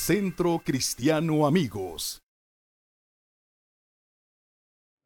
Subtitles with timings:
[0.00, 2.22] Centro Cristiano Amigos.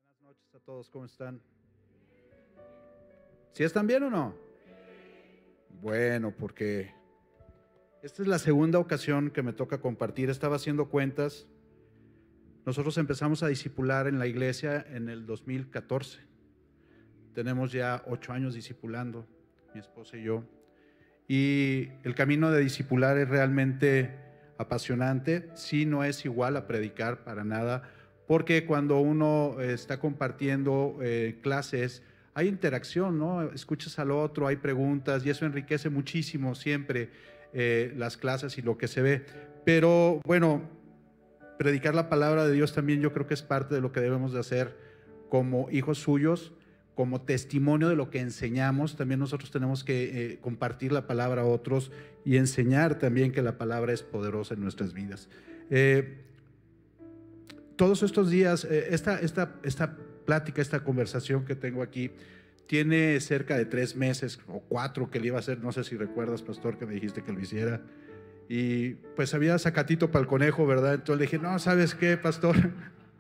[0.07, 1.43] Buenas noches a todos, ¿cómo están?
[3.55, 4.37] ¿Sí están bien o no?
[5.83, 6.95] Bueno, porque
[8.03, 10.31] esta es la segunda ocasión que me toca compartir.
[10.31, 11.49] Estaba haciendo cuentas.
[12.65, 16.21] Nosotros empezamos a discipular en la iglesia en el 2014.
[17.35, 19.27] Tenemos ya ocho años discipulando,
[19.75, 20.45] mi esposa y yo.
[21.27, 24.23] Y el camino de discipular es realmente
[24.65, 25.49] apasionante.
[25.55, 27.83] Sí, no es igual a predicar para nada,
[28.27, 32.03] porque cuando uno está compartiendo eh, clases,
[32.35, 33.43] hay interacción, ¿no?
[33.53, 37.11] Escuchas al otro, hay preguntas y eso enriquece muchísimo siempre
[37.53, 39.25] eh, las clases y lo que se ve.
[39.65, 40.69] Pero bueno,
[41.59, 44.33] predicar la palabra de Dios también yo creo que es parte de lo que debemos
[44.33, 44.77] de hacer
[45.29, 46.53] como hijos suyos,
[46.95, 48.97] como testimonio de lo que enseñamos.
[48.97, 51.91] También nosotros tenemos que eh, compartir la palabra a otros
[52.25, 55.29] y enseñar también que la palabra es poderosa en nuestras vidas.
[55.71, 56.19] Eh,
[57.77, 62.11] todos estos días, esta, esta, esta plática, esta conversación que tengo aquí,
[62.67, 65.97] tiene cerca de tres meses o cuatro que le iba a hacer, no sé si
[65.97, 67.83] recuerdas, pastor, que me dijiste que lo hiciera.
[68.49, 70.95] Y pues había sacatito para el conejo, ¿verdad?
[70.95, 72.57] Entonces le dije, no, ¿sabes qué, pastor?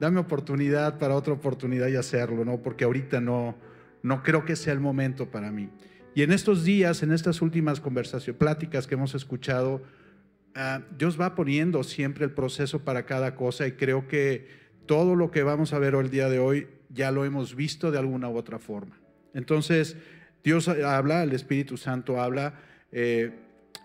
[0.04, 2.60] Dame oportunidad para otra oportunidad y hacerlo, ¿no?
[2.60, 3.56] Porque ahorita no,
[4.02, 5.70] no creo que sea el momento para mí.
[6.14, 9.76] Y en estos días, en estas últimas conversaciones, pláticas que hemos escuchado,
[10.56, 14.46] uh, Dios va poniendo siempre el proceso para cada cosa y creo que
[14.84, 17.90] todo lo que vamos a ver hoy el día de hoy ya lo hemos visto
[17.90, 19.00] de alguna u otra forma.
[19.32, 19.96] Entonces,
[20.44, 22.60] Dios habla, el Espíritu Santo habla
[22.92, 23.30] eh,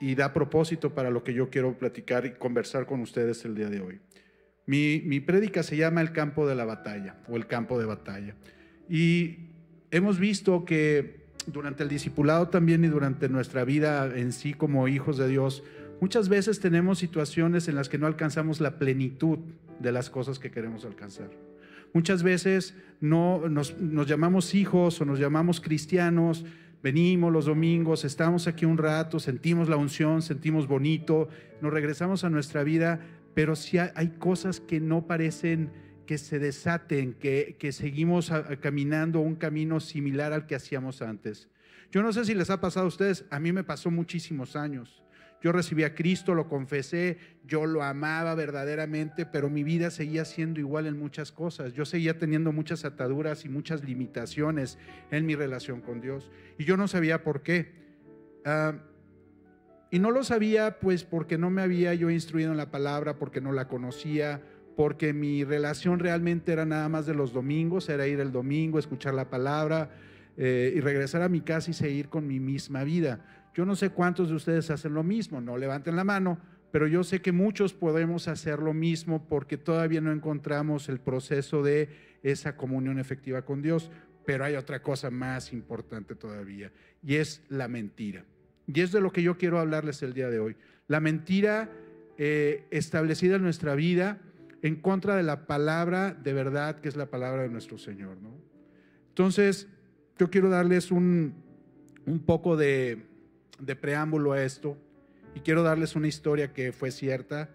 [0.02, 3.70] y da propósito para lo que yo quiero platicar y conversar con ustedes el día
[3.70, 4.02] de hoy.
[4.70, 8.36] Mi, mi prédica se llama El campo de la batalla o el campo de batalla.
[8.88, 9.48] Y
[9.90, 15.18] hemos visto que durante el discipulado también y durante nuestra vida en sí como hijos
[15.18, 15.64] de Dios,
[16.02, 19.40] muchas veces tenemos situaciones en las que no alcanzamos la plenitud
[19.80, 21.32] de las cosas que queremos alcanzar.
[21.92, 26.46] Muchas veces no, nos, nos llamamos hijos o nos llamamos cristianos,
[26.84, 31.28] venimos los domingos, estamos aquí un rato, sentimos la unción, sentimos bonito,
[31.60, 33.00] nos regresamos a nuestra vida,
[33.34, 35.72] pero sí hay cosas que no parecen
[36.06, 38.32] que se desaten, que, que seguimos
[38.62, 41.50] caminando un camino similar al que hacíamos antes.
[41.92, 45.04] Yo no sé si les ha pasado a ustedes, a mí me pasó muchísimos años.
[45.42, 50.60] Yo recibí a Cristo, lo confesé, yo lo amaba verdaderamente, pero mi vida seguía siendo
[50.60, 51.74] igual en muchas cosas.
[51.74, 54.78] Yo seguía teniendo muchas ataduras y muchas limitaciones
[55.12, 56.30] en mi relación con Dios.
[56.58, 57.72] Y yo no sabía por qué.
[58.46, 58.78] Uh,
[59.92, 63.42] y no lo sabía pues porque no me había yo instruido en la palabra, porque
[63.42, 64.42] no la conocía,
[64.76, 69.14] porque mi relación realmente era nada más de los domingos, era ir el domingo, escuchar
[69.14, 69.90] la palabra
[70.38, 73.26] eh, y regresar a mi casa y seguir con mi misma vida.
[73.54, 76.40] Yo no sé cuántos de ustedes hacen lo mismo, no levanten la mano,
[76.72, 81.64] pero yo sé que muchos podemos hacer lo mismo porque todavía no encontramos el proceso
[81.64, 81.90] de
[82.22, 83.90] esa comunión efectiva con Dios.
[84.26, 86.72] Pero hay otra cosa más importante todavía
[87.02, 88.24] y es la mentira.
[88.72, 90.56] Y es de lo que yo quiero hablarles el día de hoy.
[90.88, 91.72] La mentira
[92.20, 94.20] eh, establecida en nuestra vida
[94.62, 98.18] en contra de la palabra de verdad que es la palabra de nuestro Señor.
[98.18, 98.30] ¿no?
[99.08, 99.68] Entonces,
[100.20, 101.34] yo quiero darles un,
[102.06, 103.08] un poco de,
[103.60, 104.78] de preámbulo a esto
[105.34, 107.50] y quiero darles una historia que fue cierta.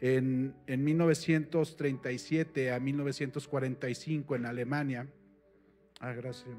[0.00, 5.06] En, en 1937 a 1945 en Alemania,
[6.00, 6.54] ah, gracias,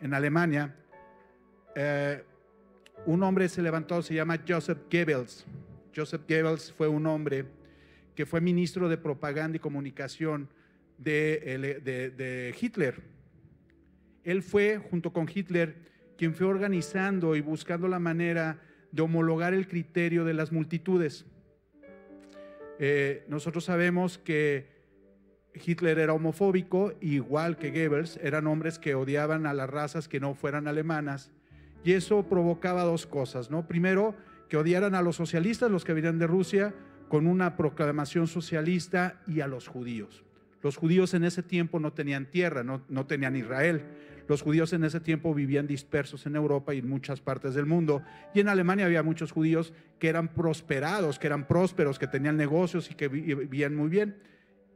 [0.00, 0.76] en Alemania,
[1.76, 2.24] eh,
[3.06, 5.46] un hombre se levantó, se llama Joseph Goebbels.
[5.94, 7.46] Joseph Goebbels fue un hombre
[8.14, 10.48] que fue ministro de propaganda y comunicación
[10.98, 13.02] de, Hitler.
[14.24, 15.76] Él fue, junto con Hitler,
[16.18, 18.60] quien fue organizando y buscando la manera
[18.92, 21.24] de homologar el criterio de las multitudes.
[22.78, 24.68] Eh, nosotros sabemos que
[25.54, 30.34] Hitler era homofóbico, igual que Goebbels, eran hombres que odiaban a las razas que no
[30.34, 31.32] fueran alemanas,
[31.84, 33.66] y eso provocaba dos cosas, ¿no?
[33.66, 34.14] Primero,
[34.48, 36.74] que odiaran a los socialistas, los que venían de Rusia,
[37.08, 40.24] con una proclamación socialista, y a los judíos.
[40.62, 43.82] Los judíos en ese tiempo no tenían tierra, no, no tenían Israel.
[44.28, 48.02] Los judíos en ese tiempo vivían dispersos en Europa y en muchas partes del mundo.
[48.34, 52.90] Y en Alemania había muchos judíos que eran prosperados, que eran prósperos, que tenían negocios
[52.90, 54.16] y que vivían muy bien.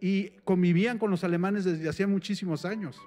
[0.00, 3.00] Y convivían con los alemanes desde hacía muchísimos años.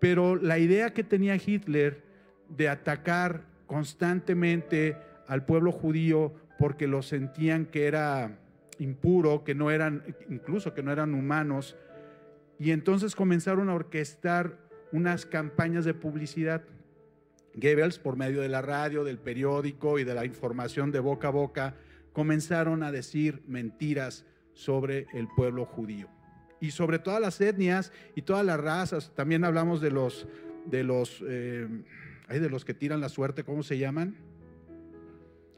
[0.00, 2.09] Pero la idea que tenía Hitler
[2.56, 8.38] de atacar constantemente al pueblo judío porque lo sentían que era
[8.78, 11.76] impuro, que no eran, incluso que no eran humanos,
[12.58, 14.58] y entonces comenzaron a orquestar
[14.92, 16.62] unas campañas de publicidad.
[17.54, 21.30] Goebbels, por medio de la radio, del periódico y de la información de boca a
[21.30, 21.74] boca,
[22.12, 26.08] comenzaron a decir mentiras sobre el pueblo judío.
[26.60, 29.12] Y sobre todas las etnias y todas las razas.
[29.14, 30.28] También hablamos de los,
[30.66, 31.66] de los, eh,
[32.38, 34.16] de los que tiran la suerte, ¿cómo se llaman?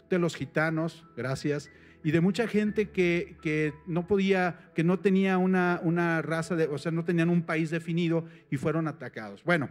[0.09, 1.71] De los gitanos, gracias.
[2.05, 6.67] Y de mucha gente que, que no podía, que no tenía una, una raza, de,
[6.67, 9.45] o sea, no tenían un país definido y fueron atacados.
[9.45, 9.69] Bueno,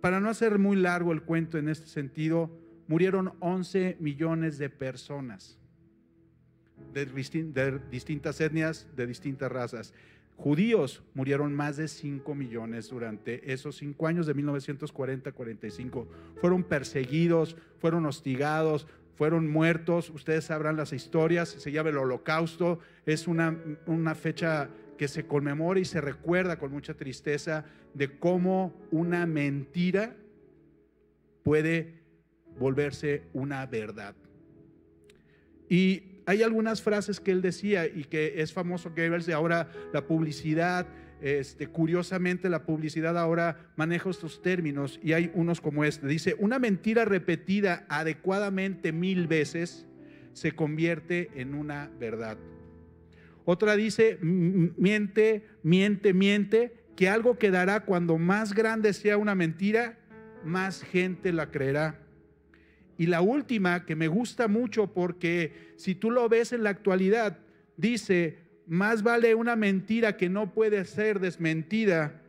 [0.00, 2.50] para no hacer muy largo el cuento en este sentido,
[2.88, 5.58] murieron 11 millones de personas
[6.92, 9.94] de, distintas etnias, de distintas razas.
[10.36, 16.06] Judíos murieron más de 5 millones durante esos cinco años de 1940-45.
[16.40, 20.10] Fueron perseguidos, fueron hostigados, fueron muertos.
[20.10, 21.48] Ustedes sabrán las historias.
[21.48, 22.80] Se llama el Holocausto.
[23.06, 23.56] Es una,
[23.86, 24.68] una fecha
[24.98, 27.64] que se conmemora y se recuerda con mucha tristeza
[27.94, 30.16] de cómo una mentira
[31.42, 32.02] puede
[32.58, 34.14] volverse una verdad.
[35.68, 40.06] Y hay algunas frases que él decía y que es famoso Goebbels de ahora la
[40.06, 40.86] publicidad,
[41.20, 46.06] este, curiosamente la publicidad ahora maneja estos términos y hay unos como este.
[46.06, 49.86] Dice, una mentira repetida adecuadamente mil veces
[50.32, 52.38] se convierte en una verdad.
[53.44, 59.98] Otra dice, miente, miente, miente, que algo quedará cuando más grande sea una mentira,
[60.44, 62.00] más gente la creerá.
[62.98, 67.38] Y la última, que me gusta mucho porque si tú lo ves en la actualidad,
[67.76, 72.20] dice, más vale una mentira que no puede ser desmentida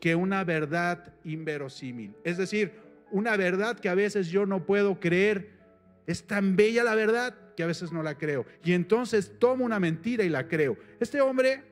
[0.00, 2.14] que una verdad inverosímil.
[2.24, 2.72] Es decir,
[3.10, 5.50] una verdad que a veces yo no puedo creer.
[6.06, 8.46] Es tan bella la verdad que a veces no la creo.
[8.64, 10.76] Y entonces tomo una mentira y la creo.
[10.98, 11.62] Este hombre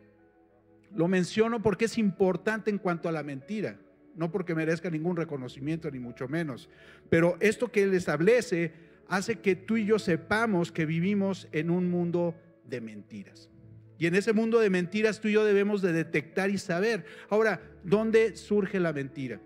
[0.94, 3.78] lo menciono porque es importante en cuanto a la mentira
[4.14, 6.68] no porque merezca ningún reconocimiento, ni mucho menos.
[7.08, 8.72] Pero esto que Él establece
[9.08, 12.34] hace que tú y yo sepamos que vivimos en un mundo
[12.64, 13.50] de mentiras.
[13.98, 17.04] Y en ese mundo de mentiras tú y yo debemos de detectar y saber.
[17.28, 19.40] Ahora, ¿dónde surge la mentira?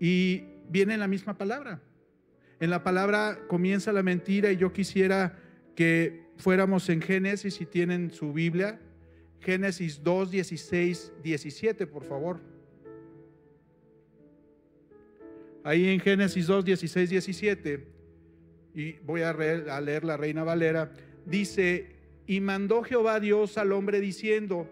[0.00, 1.80] Y viene en la misma palabra.
[2.60, 5.38] En la palabra comienza la mentira y yo quisiera
[5.76, 8.80] que fuéramos en Génesis, si tienen su Biblia,
[9.40, 12.40] Génesis 2, 16, 17, por favor.
[15.68, 17.86] Ahí en Génesis 2, 16, 17,
[18.74, 20.90] y voy a leer, la Reina Valera,
[21.26, 21.94] dice,
[22.26, 24.66] y mandó Jehová Dios al hombre diciendo,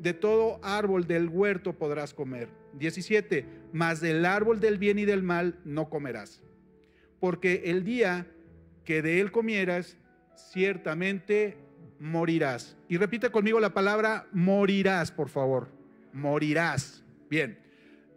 [0.00, 2.48] de todo árbol del huerto podrás comer.
[2.72, 6.42] 17, mas del árbol del bien y del mal no comerás,
[7.20, 8.26] porque el día
[8.84, 9.96] que de él comieras,
[10.34, 11.58] ciertamente
[12.00, 12.76] morirás.
[12.88, 15.68] Y repite conmigo la palabra morirás, por favor.
[16.12, 17.04] Morirás.
[17.30, 17.56] Bien,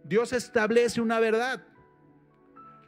[0.03, 1.63] Dios establece una verdad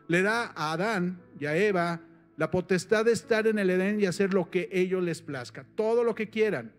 [0.09, 2.01] le da a Adán y a Eva
[2.35, 6.03] la potestad de estar en el Edén y hacer lo que ellos les plazca, todo
[6.03, 6.73] lo que quieran,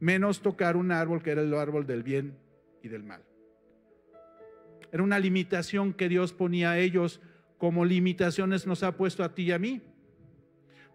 [0.00, 2.36] menos tocar un árbol que era el árbol del bien
[2.82, 3.22] y del mal.
[4.90, 7.20] Era una limitación que Dios ponía a ellos
[7.58, 9.80] como limitaciones nos ha puesto a ti y a mí.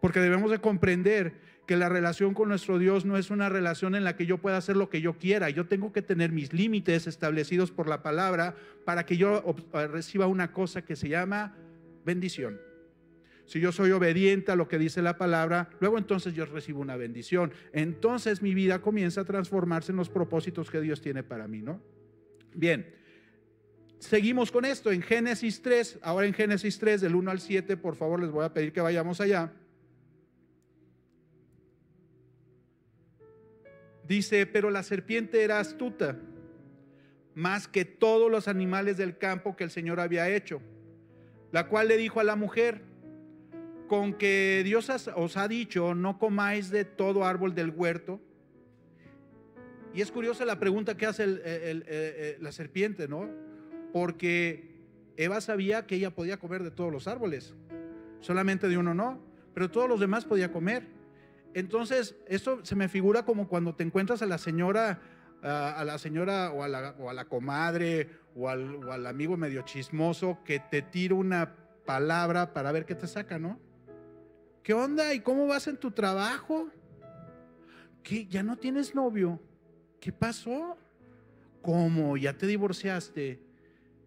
[0.02, 1.36] Porque debemos de comprender
[1.66, 4.58] que la relación con nuestro Dios no es una relación en la que yo pueda
[4.58, 5.50] hacer lo que yo quiera.
[5.50, 10.28] Yo tengo que tener mis límites establecidos por la palabra para que yo eh, reciba
[10.28, 11.56] una cosa que se llama
[12.06, 12.60] bendición.
[13.46, 16.96] Si yo soy obediente a lo que dice la palabra, luego entonces yo recibo una
[16.96, 17.52] bendición.
[17.74, 21.82] Entonces mi vida comienza a transformarse en los propósitos que Dios tiene para mí, ¿no?
[22.54, 22.92] Bien,
[24.00, 26.00] seguimos con esto en Génesis 3.
[26.02, 28.82] Ahora en Génesis 3, del 1 al 7, por favor les voy a pedir que
[28.82, 29.52] vayamos allá.
[34.08, 36.18] Dice, pero la serpiente era astuta,
[37.34, 40.62] más que todos los animales del campo que el Señor había hecho,
[41.52, 42.82] la cual le dijo a la mujer,
[43.88, 48.20] con que Dios os ha dicho, no comáis de todo árbol del huerto.
[49.94, 53.30] Y es curiosa la pregunta que hace la serpiente, ¿no?
[53.94, 54.76] Porque
[55.18, 57.54] Eva sabía que ella podía comer de todos los árboles,
[58.20, 59.20] solamente de uno no,
[59.54, 60.95] pero todos los demás podía comer.
[61.56, 65.00] Entonces, eso se me figura como cuando te encuentras a la señora,
[65.42, 71.16] a la señora o a la, comadre o al, amigo medio chismoso que te tira
[71.16, 73.58] una palabra para ver qué te saca, ¿no?
[74.64, 75.14] ¿Qué onda?
[75.14, 76.68] ¿Y cómo vas en tu trabajo?
[78.04, 78.28] ¿Qué?
[78.28, 79.42] ¿Ya no tienes novio?
[80.02, 80.78] ¿Qué pasó?
[81.62, 82.18] ¿Cómo?
[82.18, 83.40] ¿Ya te divorciaste?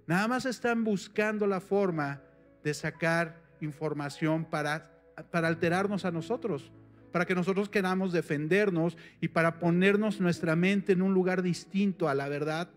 [0.07, 2.21] Nada más están buscando la forma
[2.63, 4.91] de sacar información para
[5.33, 6.73] alterarnos a nosotros
[7.13, 12.15] para que nosotros queramos defendernos y para ponernos nuestra mente en un lugar distinto a
[12.15, 12.71] la verdad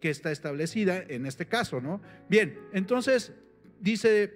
[0.00, 2.00] que está establecida en este caso, ¿no?
[2.28, 3.32] Bien, entonces
[3.80, 4.34] dice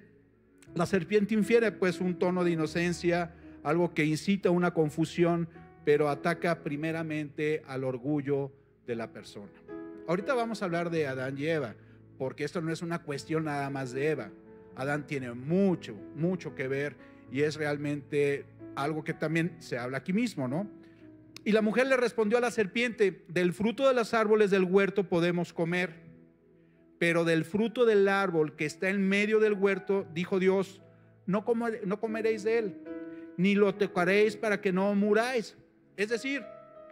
[0.74, 5.48] La serpiente infiere pues un tono de inocencia, algo que incita a una confusión,
[5.84, 8.52] pero ataca primeramente al orgullo
[8.86, 9.50] de la persona.
[10.06, 11.74] Ahorita vamos a hablar de Adán y Eva,
[12.18, 14.30] porque esto no es una cuestión nada más de Eva.
[14.76, 16.96] Adán tiene mucho, mucho que ver
[17.32, 18.44] y es realmente
[18.76, 20.68] algo que también se habla aquí mismo, ¿no?
[21.44, 25.08] Y la mujer le respondió a la serpiente, del fruto de los árboles del huerto
[25.08, 25.94] podemos comer,
[26.98, 30.82] pero del fruto del árbol que está en medio del huerto, dijo Dios,
[31.26, 32.74] no, comeréis de él,
[33.38, 35.56] ni lo tocaréis para que no muráis.
[35.96, 36.44] Es decir,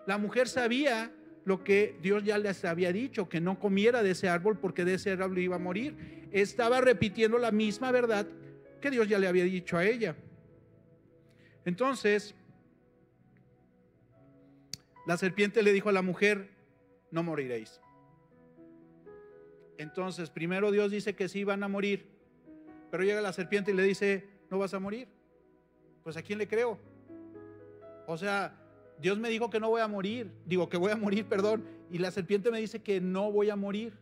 [0.07, 1.13] la mujer sabía
[1.45, 4.95] lo que Dios ya les había dicho, que no comiera de ese árbol porque de
[4.95, 6.27] ese árbol iba a morir.
[6.33, 8.27] Estaba repitiendo la misma verdad
[8.81, 10.17] que Dios ya le había dicho a ella.
[11.69, 12.35] Entonces,
[15.07, 16.49] la serpiente le dijo a la mujer,
[17.11, 17.79] no moriréis.
[19.77, 22.07] Entonces, primero Dios dice que sí van a morir,
[22.91, 25.09] pero llega la serpiente y le dice, no vas a morir.
[26.05, 26.79] Pues a quién le creo?
[28.07, 28.59] O sea,
[28.99, 31.99] Dios me dijo que no voy a morir, digo que voy a morir, perdón, y
[31.99, 33.93] la serpiente me dice que no voy a morir.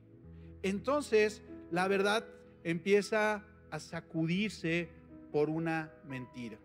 [0.63, 1.43] Entonces,
[1.73, 2.25] la verdad
[2.63, 3.43] empieza
[3.73, 4.89] a sacudirse
[5.33, 6.61] por una mentira.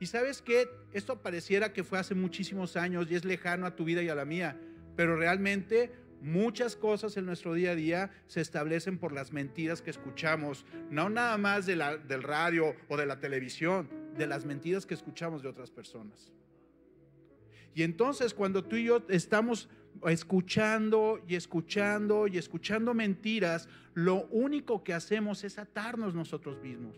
[0.00, 3.84] Y sabes que esto pareciera que fue hace muchísimos años y es lejano a tu
[3.84, 4.56] vida y a la mía,
[4.96, 9.90] pero realmente muchas cosas en nuestro día a día se establecen por las mentiras que
[9.90, 14.86] escuchamos, no nada más de la, del radio o de la televisión, de las mentiras
[14.86, 16.32] que escuchamos de otras personas.
[17.74, 19.68] Y entonces cuando tú y yo estamos
[20.06, 26.96] escuchando y escuchando y escuchando mentiras, lo único que hacemos es atarnos nosotros mismos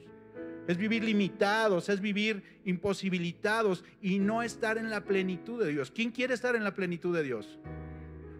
[0.71, 5.91] es vivir limitados, es vivir imposibilitados y no estar en la plenitud de Dios.
[5.91, 7.59] ¿Quién quiere estar en la plenitud de Dios?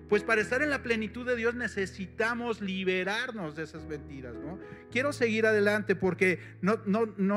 [0.09, 4.61] Pues para estar en la plenitud de Dios necesitamos liberarnos de esas mentiras, ¿no?
[4.93, 6.79] Quiero seguir adelante porque no,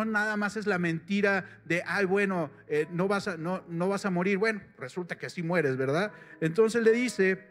[0.06, 4.06] nada más es la mentira de, ay, bueno, eh, no, vas a, no, no vas
[4.06, 4.38] a morir.
[4.38, 6.12] Bueno, resulta que así mueres, ¿verdad?
[6.40, 7.48] Entonces le dice,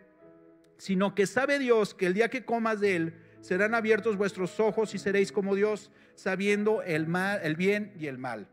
[0.78, 4.94] sino que sabe Dios que el día que comas de él, serán abiertos vuestros ojos
[4.94, 8.46] y seréis como Dios, sabiendo el mal, el bien y el mal.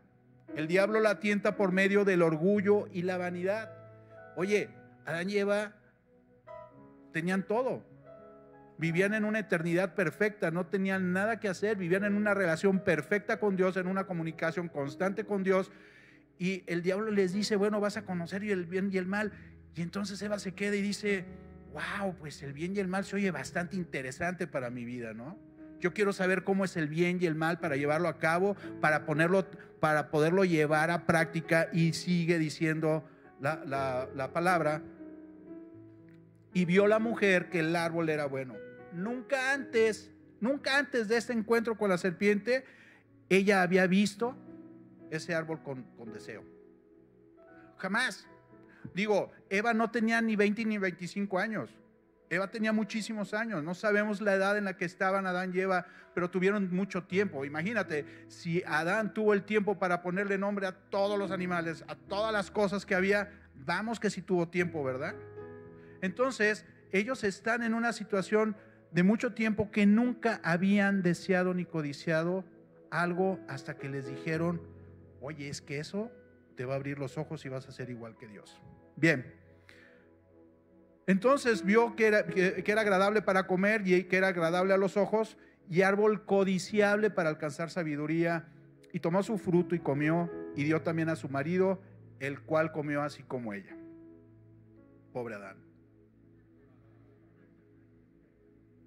[0.56, 3.72] El diablo la tienta por medio del orgullo y la vanidad.
[4.36, 4.68] Oye,
[5.06, 5.76] Adán y Eva
[7.12, 7.84] tenían todo.
[8.78, 13.38] Vivían en una eternidad perfecta, no tenían nada que hacer, vivían en una relación perfecta
[13.38, 15.70] con Dios, en una comunicación constante con Dios.
[16.36, 19.32] Y el diablo les dice, bueno, vas a conocer el bien y el mal.
[19.76, 21.26] Y entonces Eva se queda y dice,
[21.72, 25.38] wow, pues el bien y el mal se oye bastante interesante para mi vida, ¿no?
[25.80, 29.06] Yo quiero saber cómo es el bien y el mal para llevarlo a cabo, para
[29.06, 29.46] ponerlo,
[29.80, 31.70] para poderlo llevar a práctica.
[31.72, 33.02] Y sigue diciendo
[33.40, 34.82] la, la palabra.
[36.52, 38.56] Y vio la mujer que el árbol era bueno.
[38.92, 40.10] Nunca antes,
[40.40, 42.64] nunca antes de este encuentro con la serpiente,
[43.30, 44.36] ella había visto
[45.10, 46.44] ese árbol con, con deseo.
[47.78, 48.26] Jamás.
[48.94, 51.70] Digo, Eva no tenía ni 20 ni 25 años.
[52.30, 55.86] Eva tenía muchísimos años, no sabemos la edad en la que estaban Adán y Eva,
[56.14, 57.44] pero tuvieron mucho tiempo.
[57.44, 62.32] Imagínate, si Adán tuvo el tiempo para ponerle nombre a todos los animales, a todas
[62.32, 65.16] las cosas que había, vamos que sí tuvo tiempo, ¿verdad?
[66.02, 68.56] Entonces, ellos están en una situación
[68.92, 72.44] de mucho tiempo que nunca habían deseado ni codiciado
[72.92, 74.62] algo hasta que les dijeron,
[75.20, 76.12] oye, es que eso
[76.60, 78.60] te va a abrir los ojos y vas a ser igual que Dios.
[78.94, 79.34] Bien.
[81.06, 84.98] Entonces vio que era, que, era agradable para comer y que era agradable a los
[84.98, 85.38] ojos
[85.70, 88.52] y árbol codiciable para alcanzar sabiduría.
[88.92, 91.80] Y tomó su fruto y comió y dio también a su marido,
[92.18, 93.74] el cual comió así como ella.
[95.14, 95.56] Pobre Adán.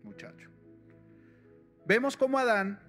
[0.03, 0.47] Muchacho.
[1.87, 2.79] Vemos cómo Adán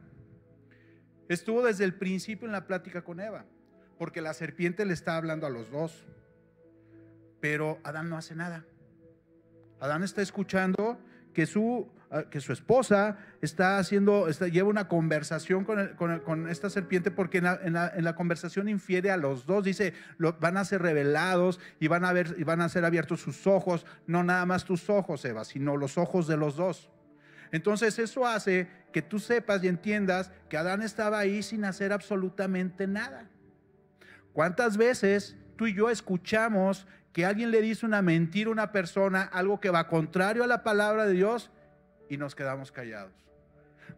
[1.26, 3.47] estuvo desde el principio en la plática con Eva,
[4.04, 6.04] porque la serpiente le está hablando a los dos.
[7.40, 8.66] Pero Adán no hace nada.
[9.80, 10.99] Adán está escuchando
[11.32, 17.11] que su, ah, que su esposa está haciendo, lleva una conversación con, con, esta serpiente
[17.11, 22.04] porque en la, conversación infiere a los dos, dice, van a ser revelados y van
[22.04, 25.46] a, ver, y van a ser abiertos sus ojos, no nada más tus ojos, Eva,
[25.46, 26.90] sino los ojos de los dos.
[27.52, 32.87] Entonces eso hace que tú sepas y entiendas que Adán estaba ahí sin hacer absolutamente
[32.87, 33.30] nada.
[34.35, 39.23] ¿Cuántas veces tú y yo escuchamos que alguien le dice una mentira a una persona,
[39.23, 41.50] algo que va contrario a la palabra de Dios,
[42.09, 43.12] y nos quedamos callados.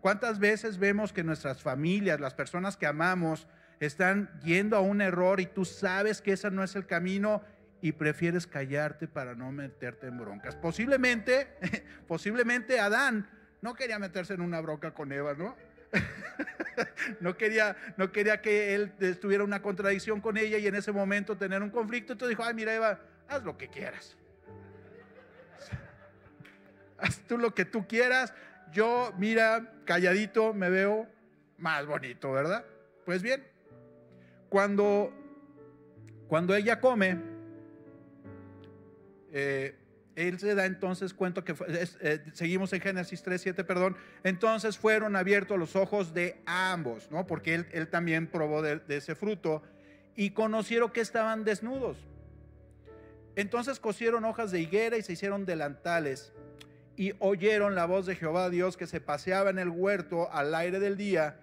[0.01, 3.49] ¿Cuántas veces vemos que nuestras familias, las personas que amamos,
[3.81, 7.43] están yendo a un error y tú sabes que ese no es el camino
[7.81, 10.55] y prefieres callarte para no meterte en broncas?
[10.55, 11.49] Posiblemente,
[12.07, 13.29] posiblemente Adán
[13.63, 15.57] no quería meterse en una bronca con Eva, ¿no?
[17.21, 21.37] no, quería, no quería que él estuviera una contradicción con ella y en ese momento
[21.37, 22.13] tener un conflicto.
[22.13, 24.17] Entonces dijo, ay, mira Eva, haz lo que quieras.
[26.99, 28.33] Haz tú lo que tú quieras.
[28.73, 31.07] Yo, mira, calladito me veo
[31.59, 32.65] más bonito, ¿verdad?
[33.05, 33.47] Pues bien,
[34.49, 35.13] cuando,
[36.29, 37.19] cuando ella come,
[39.33, 39.75] eh,
[40.17, 43.97] él se da entonces cuenta que eh, seguimos en Génesis 3, 7, perdón.
[44.25, 47.27] Entonces fueron abiertos los ojos de ambos, ¿no?
[47.27, 49.63] Porque él, él también probó de, ese fruto
[50.17, 51.99] y conocieron que estaban desnudos.
[53.37, 56.33] Entonces cosieron hojas de higuera y se hicieron delantales
[56.97, 60.81] y oyeron la voz de Jehová Dios que se paseaba en el huerto al aire
[60.81, 61.41] del día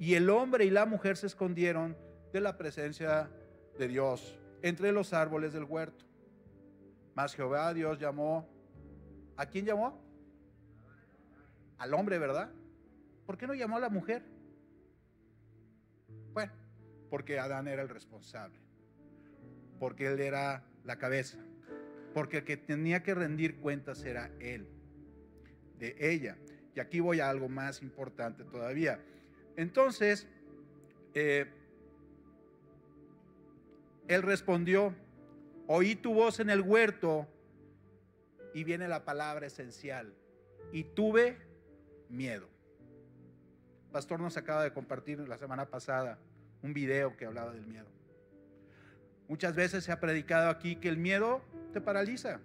[0.00, 1.96] y el hombre y la mujer se escondieron
[2.32, 3.30] de la presencia
[3.78, 6.09] de Dios entre los árboles del huerto.
[7.14, 8.48] Mas Jehová Dios llamó,
[9.36, 10.00] ¿a quién llamó?
[11.78, 12.50] Al hombre, ¿verdad?
[13.26, 14.22] ¿Por qué no llamó a la mujer?
[16.32, 16.52] Bueno,
[17.08, 18.58] porque Adán era el responsable,
[19.78, 21.38] porque él era la cabeza,
[22.14, 24.68] porque el que tenía que rendir cuentas era él,
[25.78, 26.36] de ella.
[26.74, 29.00] Y aquí voy a algo más importante todavía.
[29.56, 30.28] Entonces,
[31.14, 31.46] eh,
[34.08, 34.94] él respondió,
[35.72, 37.28] Oí tu voz en el huerto
[38.52, 40.12] y viene la palabra esencial.
[40.72, 41.38] Y tuve
[42.08, 42.48] miedo.
[43.92, 46.18] pastor nos acaba de compartir la semana pasada
[46.62, 47.86] un video que hablaba del miedo.
[49.28, 51.40] Muchas veces se ha predicado aquí que el miedo
[51.72, 52.40] te paraliza.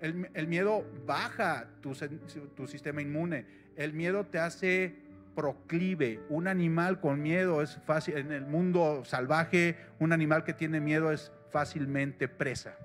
[0.00, 1.94] El, miedo baja tu,
[2.66, 3.46] sistema inmune.
[3.76, 4.96] El miedo te hace
[5.36, 6.18] proclive.
[6.28, 8.16] Un animal con miedo es fácil.
[8.16, 12.76] En el mundo salvaje, un animal que tiene miedo es fácilmente presa.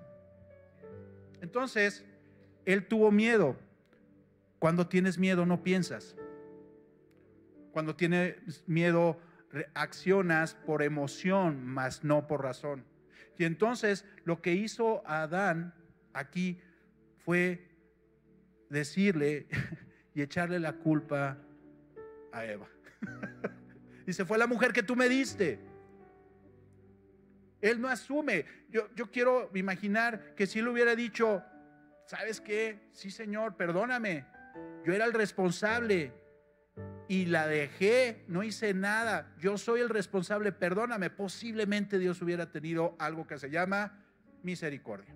[1.41, 2.05] Entonces,
[2.65, 3.57] él tuvo miedo.
[4.59, 6.15] Cuando tienes miedo no piensas.
[7.71, 9.19] Cuando tienes miedo
[9.51, 12.83] reaccionas por emoción, mas no por razón.
[13.37, 15.73] Y entonces lo que hizo Adán
[16.13, 16.59] aquí
[17.17, 17.69] fue
[18.69, 19.47] decirle
[20.13, 21.37] y echarle la culpa
[22.31, 22.67] a Eva.
[24.05, 25.59] Dice, fue la mujer que tú me diste.
[27.65, 28.45] Él no asume.
[28.69, 31.43] Yo, yo quiero imaginar que si él hubiera dicho,
[32.05, 32.89] ¿sabes qué?
[32.91, 34.25] Sí, Señor, perdóname.
[34.85, 36.13] Yo era el responsable
[37.07, 39.33] y la dejé, no hice nada.
[39.39, 41.09] Yo soy el responsable, perdóname.
[41.09, 44.05] Posiblemente Dios hubiera tenido algo que se llama
[44.43, 45.15] misericordia.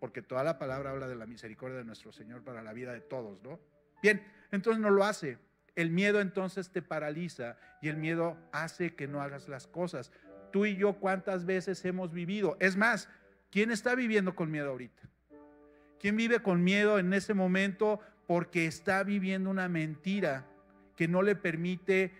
[0.00, 3.00] Porque toda la palabra habla de la misericordia de nuestro Señor para la vida de
[3.00, 3.60] todos, ¿no?
[4.02, 5.38] Bien, entonces no lo hace.
[5.76, 10.10] El miedo entonces te paraliza y el miedo hace que no hagas las cosas
[10.50, 12.56] tú y yo cuántas veces hemos vivido.
[12.60, 13.08] Es más,
[13.50, 15.02] ¿quién está viviendo con miedo ahorita?
[15.98, 20.46] ¿Quién vive con miedo en ese momento porque está viviendo una mentira
[20.96, 22.12] que no le permite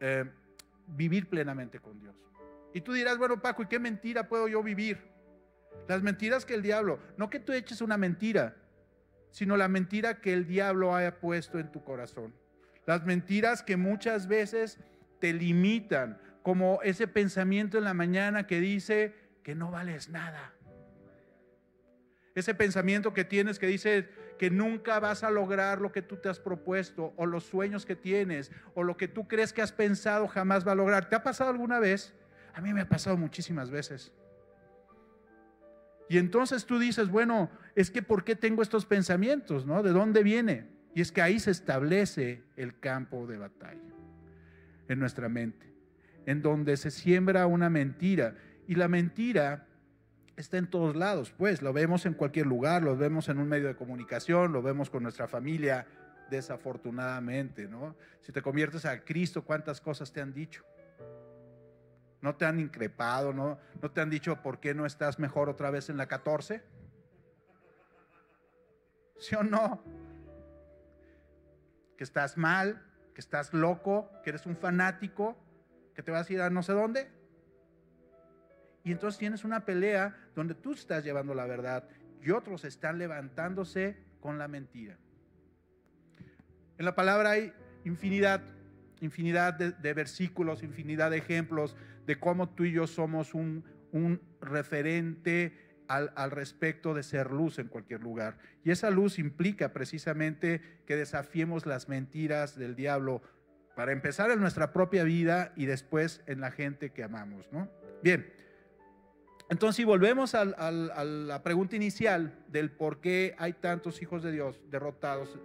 [0.00, 0.24] eh,
[0.86, 2.14] vivir plenamente con Dios?
[2.72, 4.98] Y tú dirás, bueno Paco, ¿y qué mentira puedo yo vivir?
[5.88, 8.56] Las mentiras que el diablo, no que tú eches una mentira,
[9.30, 12.34] sino la mentira que el diablo haya puesto en tu corazón.
[12.86, 14.78] Las mentiras que muchas veces
[15.20, 20.52] te limitan, como ese pensamiento en la mañana que dice que no vales nada.
[22.36, 26.28] Ese pensamiento que tienes que dice que nunca vas a lograr lo que tú te
[26.28, 30.28] has propuesto o los sueños que tienes o lo que tú crees que has pensado
[30.28, 31.08] jamás va a lograr.
[31.08, 32.14] ¿Te ha pasado alguna vez?
[32.54, 34.12] A mí me ha pasado muchísimas veces.
[36.08, 39.66] Y entonces tú dices, bueno, es que ¿por qué tengo estos pensamientos?
[39.66, 39.82] ¿no?
[39.82, 40.68] ¿De dónde viene?
[40.94, 43.94] Y es que ahí se establece el campo de batalla
[44.86, 45.75] en nuestra mente
[46.26, 48.34] en donde se siembra una mentira.
[48.66, 49.66] Y la mentira
[50.36, 53.68] está en todos lados, pues lo vemos en cualquier lugar, lo vemos en un medio
[53.68, 55.86] de comunicación, lo vemos con nuestra familia,
[56.28, 57.96] desafortunadamente, ¿no?
[58.20, 60.62] Si te conviertes a Cristo, ¿cuántas cosas te han dicho?
[62.20, 65.70] ¿No te han increpado, no, no te han dicho por qué no estás mejor otra
[65.70, 66.62] vez en la 14?
[69.18, 69.82] ¿Sí o no?
[71.96, 72.82] Que estás mal,
[73.14, 75.36] que estás loco, que eres un fanático,
[75.96, 77.08] que te vas a ir a no sé dónde.
[78.84, 81.88] Y entonces tienes una pelea donde tú estás llevando la verdad
[82.22, 84.98] y otros están levantándose con la mentira.
[86.78, 87.52] En la palabra hay
[87.84, 88.42] infinidad,
[89.00, 91.74] infinidad de, versículos, infinidad de ejemplos
[92.06, 97.58] de cómo tú y yo somos un, un referente al, al, respecto de ser luz
[97.58, 98.36] en cualquier lugar.
[98.64, 103.22] Y esa luz implica precisamente que desafiemos las mentiras del diablo
[103.76, 107.68] para empezar en nuestra propia vida y después en la gente que amamos, ¿no?
[108.02, 108.32] Bien,
[109.50, 114.58] entonces si volvemos a, la pregunta inicial del por qué hay tantos hijos de Dios
[114.70, 115.38] derrotados,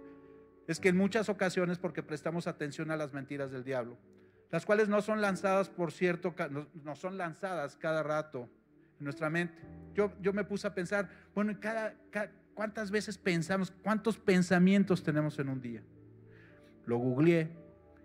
[0.66, 3.98] es que en muchas ocasiones, porque prestamos atención a las mentiras del diablo,
[4.50, 6.34] las cuales no son lanzadas, por cierto,
[6.84, 8.48] no son lanzadas cada rato
[8.98, 9.54] en nuestra mente.
[9.92, 11.94] Yo, yo me puse a pensar, bueno, cada,
[12.54, 15.82] ¿cuántas veces pensamos, cuántos pensamientos tenemos en un día?
[16.86, 17.61] Lo googleé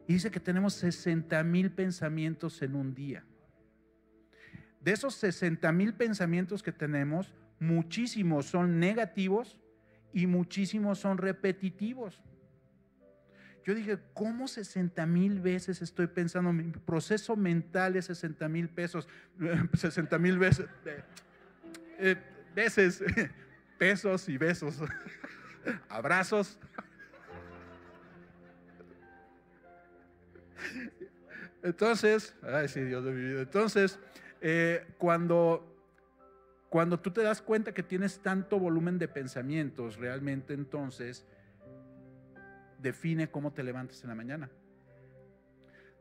[0.08, 3.26] y dice que tenemos 60 mil pensamientos en un día.
[4.80, 9.60] De esos 60 mil pensamientos que tenemos, muchísimos son negativos
[10.14, 12.24] y muchísimos son repetitivos.
[13.66, 16.54] Yo dije, ¿cómo 60 mil veces estoy pensando?
[16.54, 19.10] Mi proceso mental es 60 mil pesos,
[19.74, 20.68] 60 mil veces,
[22.00, 22.16] eh,
[22.56, 23.04] veces,
[23.78, 24.82] pesos y besos,
[25.90, 26.58] abrazos.
[31.64, 33.42] Entonces, ay sí, Dios de mi vida.
[33.42, 34.00] Entonces,
[34.42, 35.76] eh, cuando,
[36.70, 41.26] cuando tú te das cuenta que tienes tanto volumen de pensamientos, realmente entonces
[42.80, 44.50] define cómo te levantas en la mañana.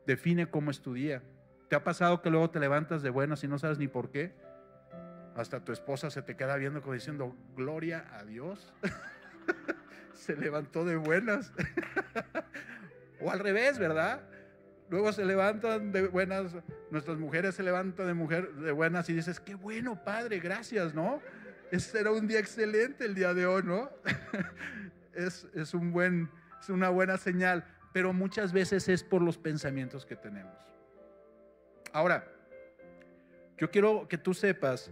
[0.05, 1.21] Define cómo es tu día.
[1.69, 4.33] ¿Te ha pasado que luego te levantas de buenas y no sabes ni por qué?
[5.35, 8.73] Hasta tu esposa se te queda viendo como diciendo, gloria a Dios.
[10.13, 11.51] se levantó de buenas.
[13.21, 14.21] o al revés, ¿verdad?
[14.89, 16.55] Luego se levantan de buenas,
[16.91, 21.21] nuestras mujeres se levantan de, mujer, de buenas y dices, qué bueno, Padre, gracias, ¿no?
[21.71, 23.89] Este era un día excelente el día de hoy, ¿no?
[25.13, 26.29] es, es, un buen,
[26.61, 30.55] es una buena señal, pero muchas veces es por los pensamientos que tenemos.
[31.91, 32.31] Ahora,
[33.57, 34.89] yo quiero que tú sepas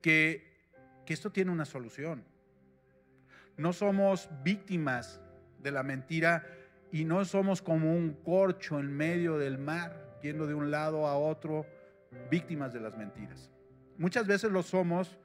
[0.00, 0.70] que,
[1.04, 2.24] que esto tiene una solución.
[3.58, 5.20] No somos víctimas
[5.58, 6.46] de la mentira
[6.94, 11.18] y no somos como un corcho en medio del mar, yendo de un lado a
[11.18, 11.66] otro,
[12.30, 13.50] víctimas de las mentiras.
[13.98, 15.18] Muchas veces lo somos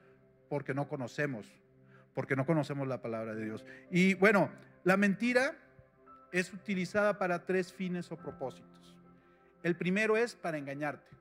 [0.49, 1.45] porque no conocemos,
[2.15, 3.67] porque no conocemos la palabra de Dios.
[3.91, 4.49] Y bueno,
[4.83, 5.53] la mentira
[6.31, 8.97] es utilizada para tres fines o propósitos.
[9.61, 11.11] El primero es para engañarte.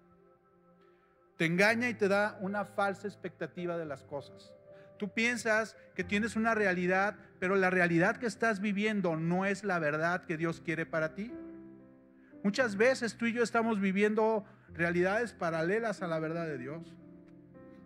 [1.36, 4.54] Te engaña y te da una falsa expectativa de las cosas.
[4.98, 9.78] Tú piensas que tienes una realidad, pero la realidad que estás viviendo no es la
[9.78, 11.32] verdad que Dios quiere para ti.
[12.42, 16.96] Muchas veces tú y yo estamos viviendo realidades paralelas a la verdad de Dios.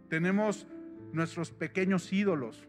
[0.08, 0.66] Tenemos
[1.12, 2.66] nuestros pequeños ídolos.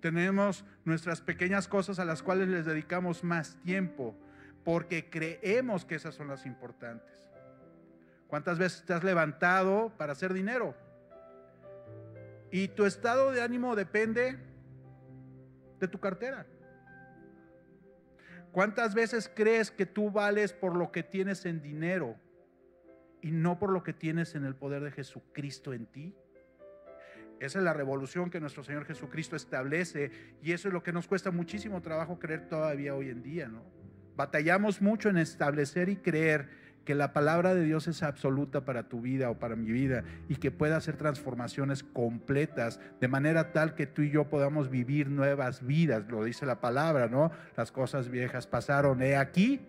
[0.00, 4.16] Tenemos nuestras pequeñas cosas a las cuales les dedicamos más tiempo
[4.64, 7.28] porque creemos que esas son las importantes.
[8.26, 10.74] ¿Cuántas veces te has levantado para hacer dinero?
[12.52, 14.38] Y tu estado de ánimo depende
[15.80, 16.46] de tu cartera.
[18.52, 22.16] ¿Cuántas veces crees que tú vales por lo que tienes en dinero
[23.22, 26.14] y no por lo que tienes en el poder de Jesucristo en ti?
[27.40, 30.10] Esa es la revolución que nuestro Señor Jesucristo establece
[30.42, 33.64] y eso es lo que nos cuesta muchísimo trabajo creer todavía hoy en día, ¿no?
[34.14, 39.00] Batallamos mucho en establecer y creer que la palabra de Dios es absoluta para tu
[39.00, 43.86] vida o para mi vida y que pueda hacer transformaciones completas de manera tal que
[43.86, 47.30] tú y yo podamos vivir nuevas vidas, lo dice la palabra, ¿no?
[47.56, 49.60] Las cosas viejas pasaron, he aquí,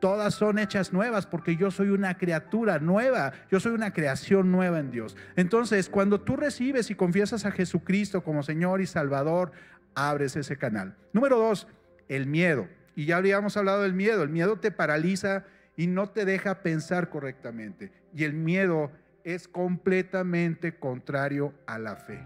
[0.00, 4.78] todas son hechas nuevas porque yo soy una criatura nueva, yo soy una creación nueva
[4.78, 5.16] en Dios.
[5.36, 9.52] Entonces, cuando tú recibes y confiesas a Jesucristo como Señor y Salvador,
[9.94, 10.96] abres ese canal.
[11.12, 11.66] Número dos,
[12.08, 12.68] el miedo.
[12.94, 15.44] Y ya habíamos hablado del miedo, el miedo te paraliza
[15.78, 17.92] y no te deja pensar correctamente.
[18.12, 18.90] Y el miedo
[19.22, 22.20] es completamente contrario a la fe.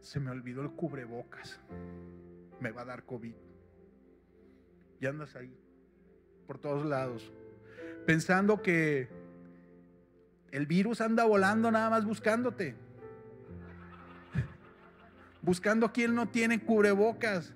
[0.00, 1.58] Se me olvidó el cubrebocas.
[2.60, 3.34] Me va a dar COVID.
[5.00, 5.52] Y andas ahí,
[6.46, 7.32] por todos lados,
[8.06, 9.08] pensando que
[10.52, 12.76] el virus anda volando nada más buscándote.
[15.40, 17.52] Buscando quien no tiene cubrebocas.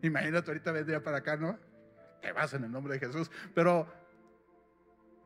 [0.00, 1.65] Imagínate, ahorita vendría para acá, ¿no?
[2.20, 3.86] Que vas en el nombre de Jesús, pero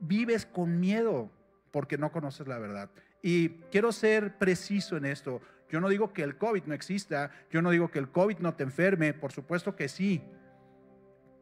[0.01, 1.31] vives con miedo
[1.71, 2.91] porque no conoces la verdad.
[3.23, 5.41] Y quiero ser preciso en esto.
[5.69, 8.55] Yo no digo que el COVID no exista, yo no digo que el COVID no
[8.55, 10.23] te enferme, por supuesto que sí.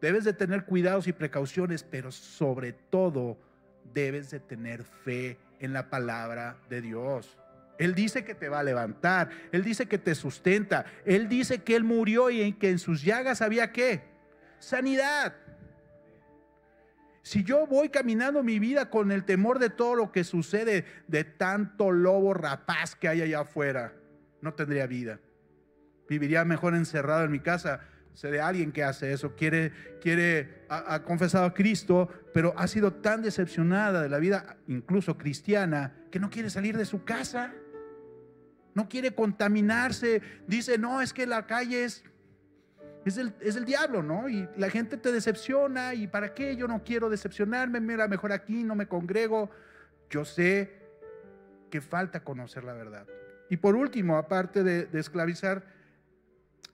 [0.00, 3.38] Debes de tener cuidados y precauciones, pero sobre todo
[3.94, 7.38] debes de tener fe en la palabra de Dios.
[7.78, 11.76] Él dice que te va a levantar, Él dice que te sustenta, Él dice que
[11.76, 14.17] Él murió y que en sus llagas había qué?
[14.58, 15.34] Sanidad.
[17.22, 21.24] Si yo voy caminando mi vida con el temor de todo lo que sucede, de
[21.24, 23.92] tanto lobo rapaz que hay allá afuera,
[24.40, 25.20] no tendría vida.
[26.08, 27.80] Viviría mejor encerrado en mi casa.
[28.14, 32.66] Sé de alguien que hace eso, quiere, quiere, ha, ha confesado a Cristo, pero ha
[32.66, 37.52] sido tan decepcionada de la vida, incluso cristiana, que no quiere salir de su casa.
[38.74, 42.04] no quiere contaminarse, dice, no, es que la calle es,
[43.04, 44.28] es, el, es el diablo, ¿no?
[44.28, 46.56] Y la gente te decepciona y ¿para qué?
[46.56, 49.50] Yo no quiero decepcionarme, mira, mejor aquí no me congrego.
[50.11, 50.78] Yo sé
[51.70, 53.06] que falta conocer la verdad.
[53.50, 55.64] Y por último, aparte de, esclavizar,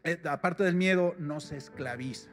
[0.03, 2.31] eh, aparte del miedo, no se esclaviza.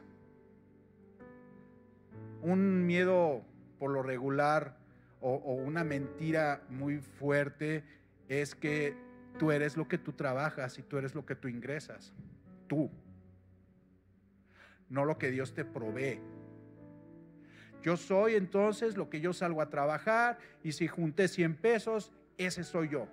[2.40, 3.44] Un miedo
[3.78, 4.76] por lo regular
[5.20, 7.84] o, una mentira muy fuerte
[8.28, 8.96] es que
[9.38, 12.12] tú eres lo que tú trabajas y tú eres lo que tú ingresas.
[12.66, 12.90] Tú.
[14.92, 16.20] No lo que Dios te provee.
[17.82, 22.62] Yo soy entonces lo que yo salgo a trabajar y si junté 100 pesos, ese
[22.62, 23.08] soy yo.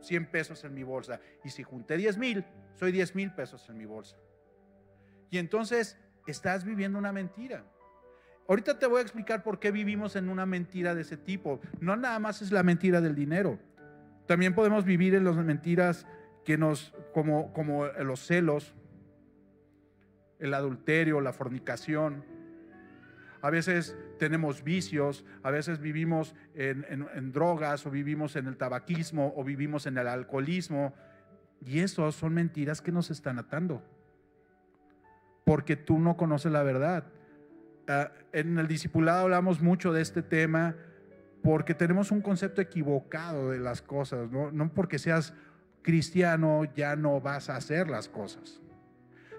[0.00, 1.20] 100 pesos en mi bolsa.
[1.42, 2.44] Y si junté 10 mil,
[2.76, 4.16] soy 10 mil pesos en mi bolsa.
[5.28, 7.64] Y entonces estás viviendo una mentira.
[8.46, 11.60] Ahorita te voy a explicar por qué vivimos en una mentira de ese tipo.
[11.80, 13.58] No nada más es la mentira del dinero.
[14.26, 16.06] También podemos vivir en las mentiras
[16.44, 18.74] que nos, como, como los celos,
[20.38, 22.24] el adulterio, la fornicación.
[23.40, 29.44] A veces tenemos vicios, a veces vivimos en, drogas o vivimos en el tabaquismo o
[29.44, 30.94] vivimos en el alcoholismo.
[31.64, 33.82] Y eso son mentiras que nos están atando.
[35.44, 37.04] Porque tú no conoces la verdad.
[37.86, 40.76] Ah, en el discipulado hablamos mucho de este tema
[41.42, 44.50] porque tenemos un concepto equivocado de las cosas, ¿no?
[44.50, 45.32] no porque seas
[45.82, 48.60] cristiano ya no vas a hacer las cosas,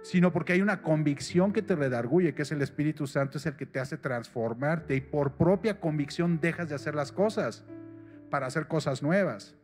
[0.02, 3.56] sino porque hay una convicción que te redarguye, que es el Espíritu Santo, es el
[3.56, 7.66] que te hace transformarte y por propia convicción dejas de hacer las cosas
[8.30, 9.56] para hacer cosas nuevas.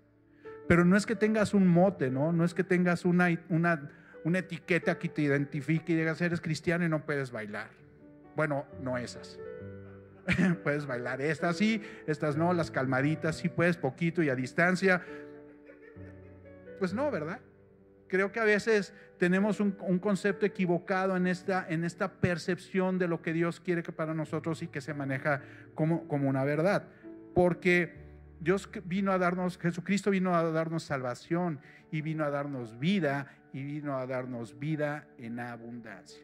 [0.68, 2.32] Pero no es que tengas un mote, ¿no?
[2.32, 3.90] No es que tengas una, una,
[4.24, 7.70] una etiqueta que te identifique y digas, eres cristiano y no puedes bailar.
[8.36, 9.40] Bueno, no esas.
[10.64, 15.04] puedes bailar estas sí, estas no, las calmaditas sí puedes poquito y a distancia.
[16.80, 17.40] Pues no, ¿verdad?
[18.08, 23.22] Creo que a veces tenemos un, concepto equivocado en esta, en esta percepción de lo
[23.22, 25.42] que Dios quiere para nosotros y que se maneja
[25.74, 26.88] como, como una verdad.
[27.34, 28.06] Porque
[28.40, 31.60] Dios vino a darnos, Jesucristo vino a darnos salvación
[31.92, 36.24] y vino a darnos vida y vino a darnos vida en abundancia.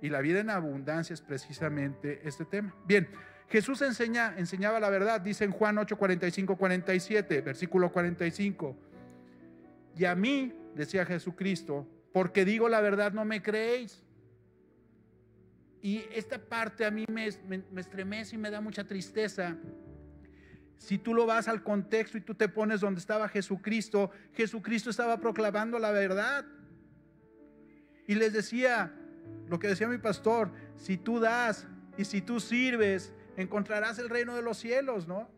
[0.00, 2.74] Y la vida en abundancia es precisamente este tema.
[2.86, 3.08] Bien,
[3.48, 8.76] Jesús enseña, enseñaba la verdad, dice en Juan 8, 45, 47, versículo 45.
[9.96, 14.02] Y a mí, decía Jesucristo, porque digo la verdad no me creéis.
[15.82, 19.58] Y esta parte a mí me, me, estremece y me da mucha tristeza.
[20.78, 25.20] Si tú lo vas al contexto y tú te pones donde estaba Jesucristo, Jesucristo estaba
[25.20, 26.46] proclamando la verdad.
[28.06, 28.94] Y les decía,
[29.48, 31.66] lo que decía mi pastor, si tú das
[31.98, 35.28] y si tú sirves, encontrarás el reino de los cielos, ¿no?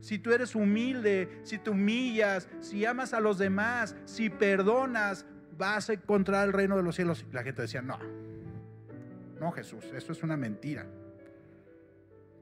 [0.00, 5.90] Si tú eres humilde, si te humillas, si amas a los demás, si perdonas, vas
[5.90, 7.26] a encontrar el reino de los cielos.
[7.32, 7.98] La gente decía, no,
[9.40, 10.86] no Jesús, eso es una mentira.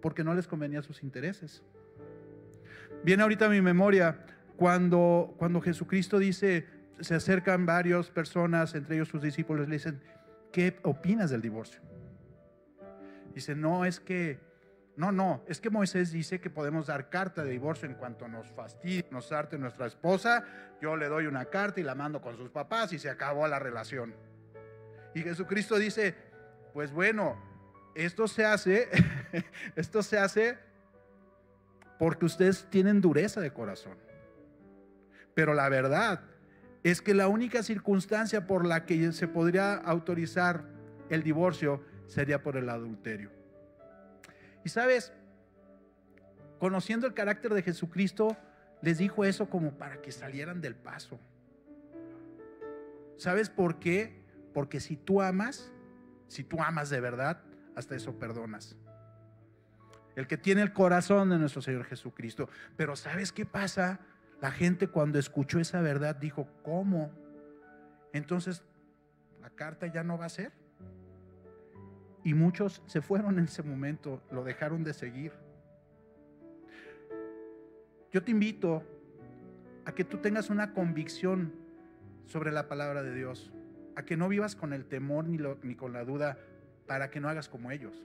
[0.02, 1.62] Porque no les convenía sus intereses.
[3.02, 4.24] Viene ahorita a mi memoria
[4.56, 6.66] cuando, cuando Jesucristo dice,
[7.00, 10.00] se acercan varias personas, entre ellos sus discípulos, le dicen,
[10.52, 11.80] ¿qué opinas del divorcio?
[13.34, 14.38] Dice, no, es que,
[14.96, 18.50] no, no, es que Moisés dice que podemos dar carta de divorcio en cuanto nos
[18.52, 20.44] fastidie, nos arte nuestra esposa,
[20.80, 23.58] yo le doy una carta y la mando con sus papás y se acabó la
[23.58, 24.14] relación.
[25.14, 26.14] Y Jesucristo dice,
[26.72, 27.36] pues bueno,
[27.94, 28.88] esto se hace,
[29.76, 30.58] esto se hace
[31.98, 33.98] porque ustedes tienen dureza de corazón.
[35.34, 36.22] Pero la verdad
[36.82, 40.64] es que la única circunstancia por la que se podría autorizar
[41.10, 43.35] el divorcio sería por el adulterio.
[44.66, 45.12] Y sabes,
[46.58, 48.36] conociendo el carácter de Jesucristo,
[48.82, 51.20] les dijo eso como para que salieran del paso.
[53.16, 54.24] ¿Sabes por qué?
[54.52, 55.70] Porque si tú amas,
[56.26, 57.44] si tú amas de verdad,
[57.76, 58.74] hasta eso perdonas.
[60.16, 62.48] El que tiene el corazón de nuestro Señor Jesucristo.
[62.76, 64.00] Pero ¿sabes qué pasa?
[64.40, 67.12] La gente cuando escuchó esa verdad dijo, ¿cómo?
[68.12, 68.64] Entonces,
[69.40, 70.50] la carta ya no va a ser.
[72.26, 75.30] Y muchos se fueron en ese momento, lo dejaron de seguir.
[78.10, 78.82] Yo te invito
[79.84, 81.52] a que tú tengas una convicción
[82.24, 83.52] sobre la palabra de Dios,
[83.94, 86.36] a que no vivas con el temor ni, ni con la duda,
[86.88, 88.04] para que no hagas como ellos,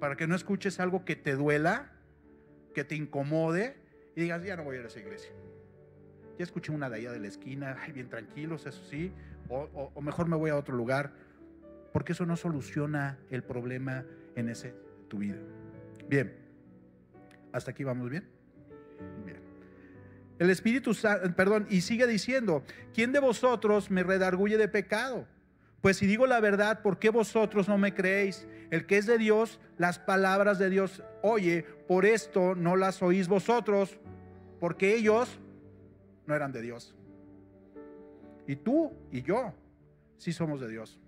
[0.00, 1.92] para que no escuches algo que te duela,
[2.74, 3.78] que te incomode
[4.16, 5.32] y digas, ya no voy a ir a esa iglesia.
[6.36, 9.14] Ya escuché una de allá de la esquina, bien tranquilos, eso sí,
[9.48, 11.29] o, o mejor me voy a otro lugar,
[11.92, 14.04] porque eso no soluciona el problema
[14.36, 14.74] en ese
[15.08, 15.38] tu vida.
[16.08, 16.34] Bien,
[17.52, 18.28] hasta aquí vamos bien.
[19.24, 19.38] Bien.
[20.38, 25.26] El Espíritu Santo, perdón, y sigue diciendo, ¿quién de vosotros me redarguye de pecado?
[25.80, 28.46] Pues si digo la verdad, ¿por qué vosotros no me creéis?
[28.70, 33.28] El que es de Dios, las palabras de Dios oye, por esto no las oís
[33.28, 33.98] vosotros,
[34.58, 35.38] porque ellos
[36.26, 36.94] no eran de Dios.
[38.46, 39.54] Y tú y yo
[40.18, 41.00] sí somos de Dios.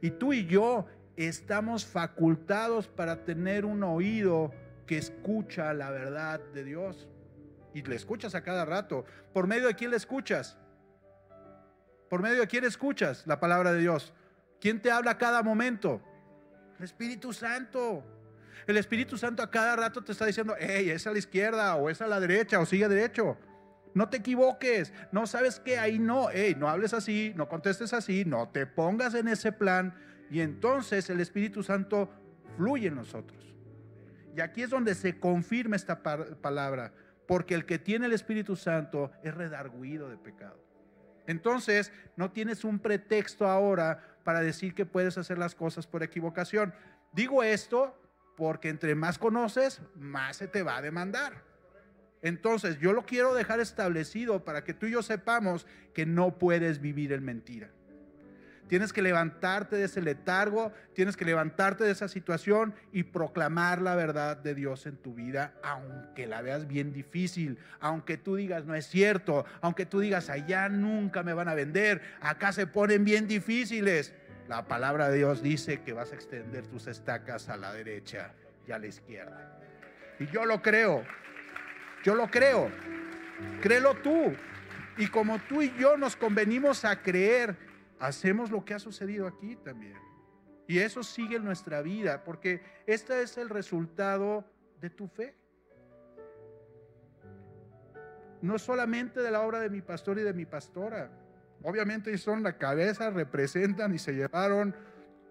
[0.00, 4.52] Y tú y yo estamos facultados para tener un oído
[4.86, 7.08] que escucha la verdad de Dios
[7.74, 9.04] y le escuchas a cada rato.
[9.32, 10.56] ¿Por medio de quién le escuchas?
[12.08, 14.12] ¿Por medio de quién escuchas la palabra de Dios?
[14.60, 16.00] ¿Quién te habla a cada momento?
[16.78, 18.04] El Espíritu Santo.
[18.66, 21.90] El Espíritu Santo a cada rato te está diciendo, hey, es a la izquierda o
[21.90, 23.36] es a la derecha o sigue derecho.
[23.96, 28.26] No te equivoques, no sabes que ahí no, hey, no hables así, no contestes así,
[28.26, 29.94] no te pongas en ese plan.
[30.30, 32.10] Y entonces el Espíritu Santo
[32.58, 33.56] fluye en nosotros.
[34.36, 36.92] Y aquí es donde se confirma esta palabra
[37.26, 40.62] porque el que tiene el Espíritu Santo es redarguido de pecado.
[41.26, 46.74] Entonces, no tienes un pretexto ahora para decir que puedes hacer las cosas por equivocación.
[47.12, 47.98] Digo esto
[48.36, 51.55] porque entre más conoces, más se te va a demandar.
[52.26, 56.80] Entonces, yo lo quiero dejar establecido para que tú y yo sepamos que no puedes
[56.80, 57.70] vivir en mentira.
[58.66, 63.94] Tienes que levantarte de ese letargo, tienes que levantarte de esa situación y proclamar la
[63.94, 68.74] verdad de Dios en tu vida, aunque la veas bien difícil, aunque tú digas no
[68.74, 73.28] es cierto, aunque tú digas allá nunca me van a vender, acá se ponen bien
[73.28, 74.14] difíciles.
[74.48, 78.32] La palabra de Dios dice que vas a extender tus estacas a la derecha
[78.66, 79.60] y a la izquierda.
[80.18, 81.04] Y yo lo creo,
[82.06, 82.70] yo lo creo,
[83.60, 84.32] créelo tú.
[84.96, 87.56] Y como tú y yo nos convenimos a creer
[87.98, 89.96] hacemos lo que ha sucedido aquí también.
[90.68, 94.44] Y eso sigue en nuestra vida, porque este es el resultado
[94.80, 95.34] de tu fe.
[98.40, 101.10] No solamente de la obra de mi pastor y de mi pastora.
[101.64, 104.76] Obviamente son la cabeza, representan y se llevaron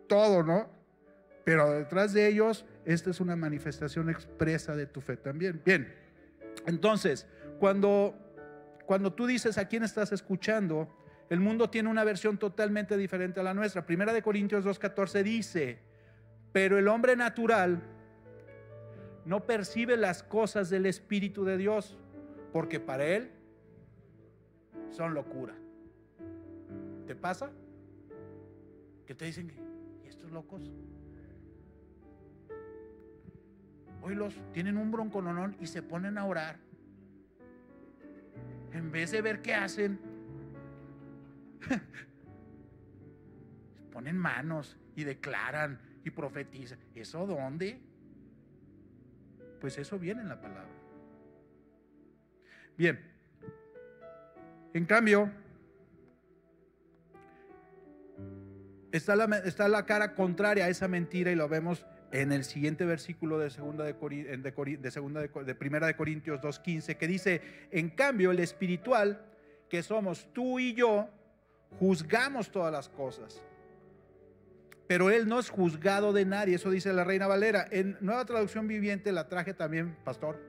[0.07, 0.69] todo, ¿no?
[1.45, 5.61] Pero detrás de ellos, esta es una manifestación expresa de tu fe también.
[5.63, 6.04] Bien,
[6.65, 7.27] entonces,
[7.59, 8.15] cuando,
[8.85, 10.89] cuando tú dices a quién estás escuchando,
[11.29, 13.85] el mundo tiene una versión totalmente diferente a la nuestra.
[13.85, 15.79] Primera de Corintios 2.14 dice,
[16.51, 17.81] pero el hombre natural
[19.25, 21.97] no percibe las cosas del Espíritu de Dios,
[22.53, 23.31] porque para él
[24.91, 25.55] son locura.
[27.07, 27.51] ¿Te pasa?
[29.05, 29.51] Que te dicen,
[30.03, 30.61] ¿y estos locos?
[34.13, 36.57] Los tienen un broncononón y se ponen a orar.
[38.71, 39.99] En vez de ver qué hacen,
[43.91, 46.79] Ponen manos y declaran y profetizan.
[46.93, 47.79] ¿Eso dónde?
[49.59, 50.67] Pues eso viene en la palabra.
[52.77, 52.99] Bien.
[54.73, 55.31] En cambio,
[58.91, 61.85] está la, está la cara contraria a esa mentira y lo vemos
[62.21, 67.89] en el siguiente versículo de segunda de, de, primera de Corintios 2:15 que dice, "En
[67.89, 69.25] cambio el espiritual
[69.69, 71.09] que somos tú y yo
[71.79, 73.41] juzgamos todas las cosas.
[74.87, 77.67] Pero Él no es juzgado de nadie, eso dice la Reina Valera.
[77.71, 80.39] En Nueva Traducción Viviente la traje también, pastor,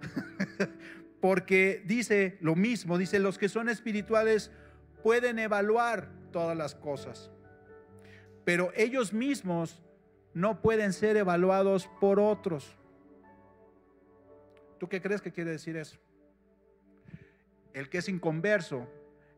[1.20, 4.50] porque dice lo mismo, dice, los que son espirituales
[5.02, 7.30] pueden evaluar todas las cosas,
[8.44, 9.80] pero ellos mismos
[10.34, 12.76] no pueden ser evaluados por otros.
[14.78, 15.96] ¿Tú qué crees que quiere decir eso?
[17.72, 18.86] El que es inconverso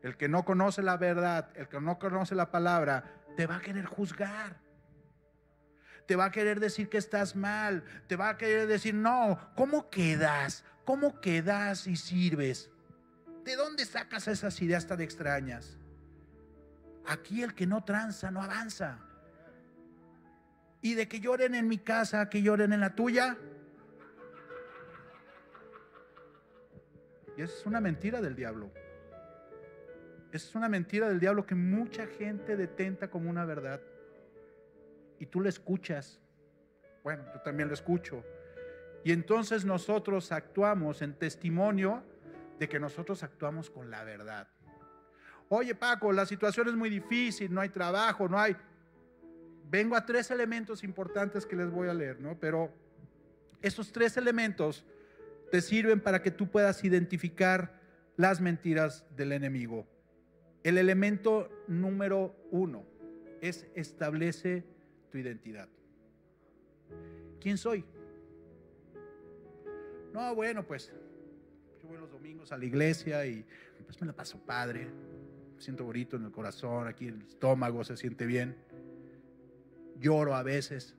[0.01, 3.03] el que no conoce la verdad, el que no conoce la palabra,
[3.35, 4.57] te va a querer juzgar.
[6.05, 7.83] Te va a querer decir que estás mal.
[8.07, 10.63] Te va a querer decir, no, ¿cómo quedas?
[10.85, 12.69] ¿Cómo quedas y sirves?
[13.43, 15.77] ¿De dónde sacas esas ideas tan extrañas?
[17.05, 18.99] Aquí el que no tranza no avanza.
[20.81, 23.37] Y de que lloren en mi casa, que lloren en la tuya.
[27.35, 28.71] Y es una mentira del diablo.
[30.31, 33.81] Es una mentira del diablo que mucha gente detenta como una verdad.
[35.19, 36.19] Y tú lo escuchas.
[37.03, 38.23] Bueno, yo también lo escucho.
[39.03, 42.03] Y entonces nosotros actuamos en testimonio
[42.59, 44.47] de que nosotros actuamos con la verdad.
[45.49, 48.55] Oye Paco, la situación es muy difícil, no hay trabajo, no hay...
[49.69, 52.39] Vengo a tres elementos importantes que les voy a leer, ¿no?
[52.39, 52.71] Pero
[53.61, 54.85] esos tres elementos
[55.51, 57.79] te sirven para que tú puedas identificar
[58.15, 59.85] las mentiras del enemigo.
[60.63, 62.85] El elemento número uno
[63.41, 64.63] es establece
[65.11, 65.69] tu identidad.
[67.39, 67.85] ¿Quién soy?
[70.13, 70.91] No, bueno, pues
[71.81, 73.45] yo voy los domingos a la iglesia y
[73.85, 74.87] pues me la paso padre,
[75.55, 78.55] me siento bonito en el corazón, aquí en el estómago se siente bien.
[79.99, 80.95] Lloro a veces,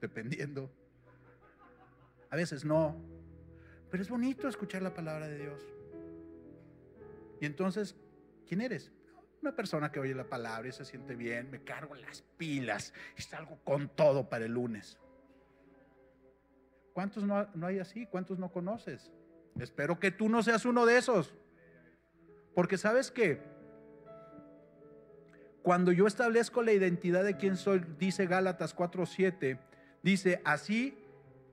[0.00, 0.70] dependiendo.
[2.30, 2.96] A veces no.
[3.90, 5.66] Pero es bonito escuchar la palabra de Dios.
[7.40, 7.96] Y entonces,
[8.46, 8.92] ¿quién eres?
[9.42, 13.22] Una persona que oye la palabra y se siente bien, me cargo las pilas y
[13.22, 14.98] salgo con todo para el lunes.
[16.92, 18.06] ¿Cuántos no, no hay así?
[18.06, 19.12] ¿Cuántos no conoces?
[19.60, 21.34] Espero que tú no seas uno de esos.
[22.54, 23.55] Porque sabes que
[25.66, 29.58] cuando yo establezco la identidad de quién soy, dice Gálatas 4:7,
[30.00, 30.96] dice, así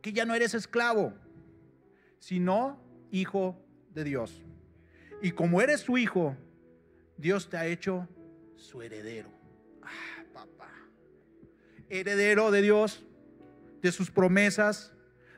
[0.03, 1.15] que ya no eres esclavo,
[2.19, 3.59] sino hijo
[3.91, 4.43] de Dios.
[5.23, 6.37] Y como eres su hijo,
[7.17, 8.07] Dios te ha hecho
[8.55, 9.29] su heredero.
[9.81, 10.69] Ah, papá.
[11.89, 13.03] Heredero de Dios,
[13.81, 14.93] de sus promesas,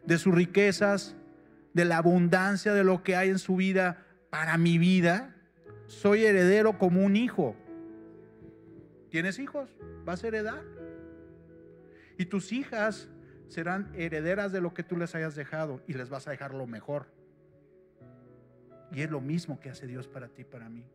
[0.05, 1.15] de sus riquezas,
[1.73, 5.33] de la abundancia de lo que hay en su vida para mi vida.
[5.87, 7.55] Soy heredero como un hijo.
[9.15, 9.69] ¿Tienes hijos?
[10.03, 10.61] Vas a heredar.
[12.17, 13.07] Y tus hijas
[13.47, 16.67] serán herederas de lo que tú les hayas dejado y les vas a dejar lo
[16.67, 17.07] mejor.
[18.91, 20.85] Y es lo mismo que hace Dios para ti, para mí.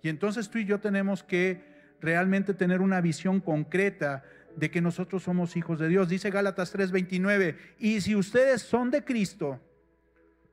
[0.00, 1.64] Y entonces tú y yo tenemos que
[2.00, 4.22] realmente tener una visión concreta
[4.54, 6.08] de que nosotros somos hijos de Dios.
[6.08, 9.60] Dice Gálatas 3:29, y si ustedes son de Cristo,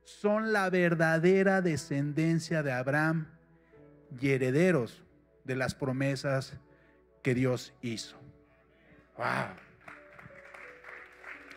[0.02, 3.28] son la verdadera descendencia de Abraham
[4.20, 5.04] y herederos
[5.44, 6.58] de las promesas
[7.22, 8.16] que Dios hizo.
[9.16, 9.56] Wow.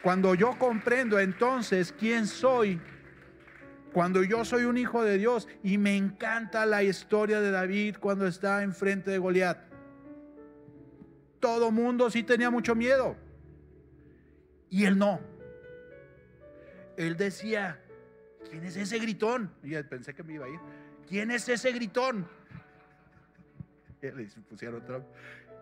[0.02, 2.82] Cuando yo comprendo entonces quién soy,
[3.94, 8.26] cuando yo soy un hijo de Dios y me encanta la historia de David cuando
[8.26, 9.60] está enfrente de Goliat.
[11.40, 13.16] Todo mundo sí tenía mucho miedo.
[14.70, 15.20] Y él no.
[16.98, 17.80] Él decía,
[18.50, 19.54] ¿quién es ese gritón?
[19.64, 20.60] Y pensé que me iba a ir.
[21.08, 22.28] ¿Quién es ese gritón?
[24.02, 25.06] Le pusieron Trump.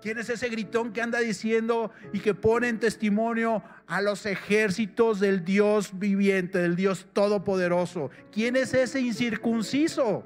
[0.02, 5.20] ¿Quién es ese gritón que anda diciendo y que pone en testimonio a los ejércitos
[5.20, 8.10] del Dios viviente, del Dios todopoderoso?
[8.32, 10.26] ¿Quién es ese incircunciso?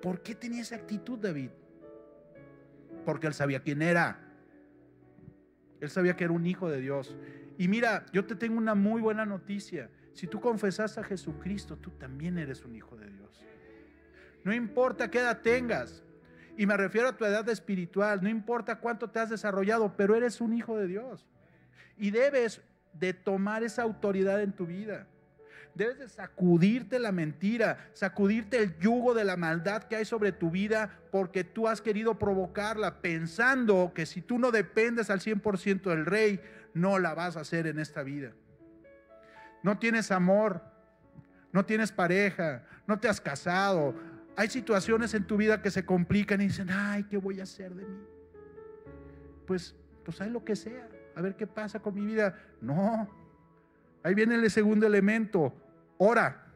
[0.00, 1.50] ¿Por qué tenía esa actitud David?
[3.04, 4.18] Porque él sabía quién era.
[5.80, 7.16] Él sabía que era un hijo de Dios.
[7.56, 9.90] Y mira, yo te tengo una muy buena noticia.
[10.12, 13.44] Si tú confesas a Jesucristo, tú también eres un hijo de Dios.
[14.42, 16.02] No importa qué edad tengas,
[16.56, 20.40] y me refiero a tu edad espiritual, no importa cuánto te has desarrollado, pero eres
[20.40, 21.26] un hijo de Dios.
[21.96, 22.60] Y debes
[22.92, 25.06] de tomar esa autoridad en tu vida.
[25.74, 30.50] Debes de sacudirte la mentira, sacudirte el yugo de la maldad que hay sobre tu
[30.50, 36.04] vida porque tú has querido provocarla pensando que si tú no dependes al 100% del
[36.04, 36.40] rey,
[36.74, 38.32] no la vas a hacer en esta vida.
[39.62, 40.62] No tienes amor,
[41.52, 43.94] no tienes pareja, no te has casado,
[44.36, 47.74] hay situaciones en tu vida que se complican y dicen, ay, ¿qué voy a hacer
[47.74, 47.98] de mí?
[49.46, 49.74] Pues,
[50.04, 52.38] pues hay lo que sea, a ver qué pasa con mi vida.
[52.60, 53.08] No,
[54.02, 55.54] ahí viene el segundo elemento,
[55.98, 56.46] ora.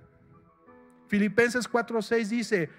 [1.09, 2.71] Filipenses 4:6 dice,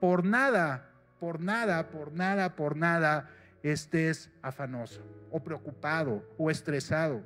[0.00, 3.30] por nada, por nada, por nada, por nada
[3.62, 5.00] estés afanoso
[5.30, 7.22] o preocupado o estresado,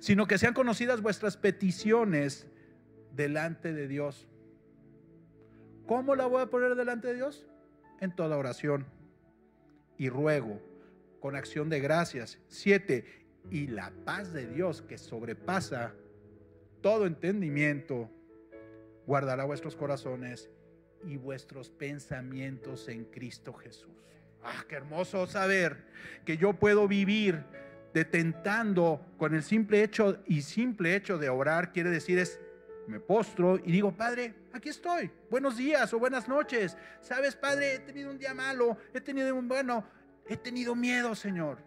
[0.00, 2.46] sino que sean conocidas vuestras peticiones
[3.14, 4.26] delante de Dios
[5.90, 7.44] ¿Cómo la voy a poner delante de Dios?
[7.98, 8.86] En toda oración
[9.98, 10.62] y ruego,
[11.18, 12.38] con acción de gracias.
[12.46, 15.92] Siete, y la paz de Dios que sobrepasa
[16.80, 18.08] todo entendimiento,
[19.04, 20.48] guardará vuestros corazones
[21.08, 23.90] y vuestros pensamientos en Cristo Jesús.
[24.44, 25.88] Ah, qué hermoso saber
[26.24, 27.42] que yo puedo vivir
[27.92, 32.38] detentando con el simple hecho y simple hecho de orar, quiere decir es
[32.90, 35.10] me postro y digo, Padre, aquí estoy.
[35.30, 36.76] Buenos días o buenas noches.
[37.00, 39.84] Sabes, Padre, he tenido un día malo, he tenido un bueno,
[40.26, 41.58] he tenido miedo, Señor.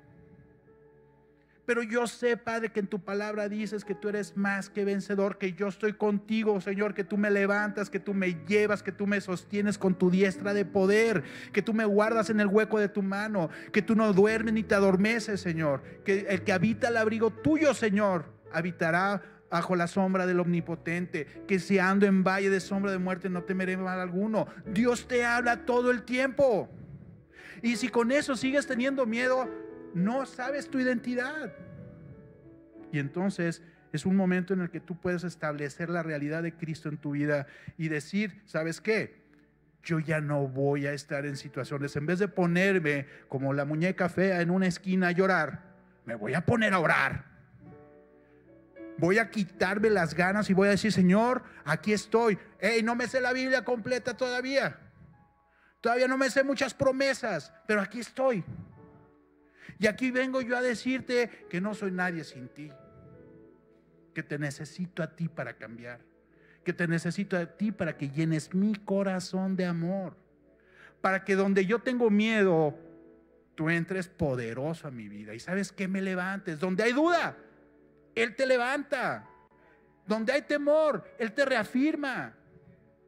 [1.66, 5.38] Pero yo sé, Padre, que en tu palabra dices que tú eres más que vencedor,
[5.38, 9.08] que yo estoy contigo, Señor, que tú me levantas, que tú me llevas, que tú
[9.08, 12.90] me sostienes con tu diestra de poder, que tú me guardas en el hueco de
[12.90, 16.98] tu mano, que tú no duermes ni te adormeces, Señor, que el que habita el
[16.98, 19.22] abrigo tuyo, Señor, habitará
[19.54, 23.44] bajo la sombra del omnipotente, que si ando en valle de sombra de muerte no
[23.44, 24.48] temeré mal alguno.
[24.66, 26.72] Dios te habla todo el tiempo.
[27.62, 29.48] Y si con eso sigues teniendo miedo,
[29.94, 31.54] no sabes tu identidad.
[32.92, 36.90] Y entonces es un momento en el que tú puedes establecer la realidad de Cristo
[36.90, 37.46] en tu vida
[37.78, 39.22] y decir, ¿sabes qué?
[39.84, 44.10] Yo ya no voy a estar en situaciones, en vez de ponerme como la muñeca
[44.10, 45.62] fea en una esquina a llorar,
[46.08, 47.33] me voy a poner a orar
[48.98, 52.38] Voy a quitarme las ganas y voy a decir, Señor, aquí estoy.
[52.60, 54.80] Hey, no me sé la Biblia completa todavía.
[55.82, 58.44] Todavía no me sé muchas promesas, pero aquí estoy.
[59.80, 62.72] Y aquí vengo yo a decirte que no soy nadie sin ti.
[64.14, 66.00] Que te necesito a ti para cambiar.
[66.64, 70.16] Que te necesito a ti para que llenes mi corazón de amor.
[71.02, 72.78] Para que donde yo tengo miedo,
[73.56, 75.34] tú entres poderoso a mi vida.
[75.34, 76.60] Y sabes que me levantes.
[76.60, 77.36] Donde hay duda,
[78.16, 79.30] Él te levanta.
[80.06, 82.36] Donde hay temor, Él te reafirma.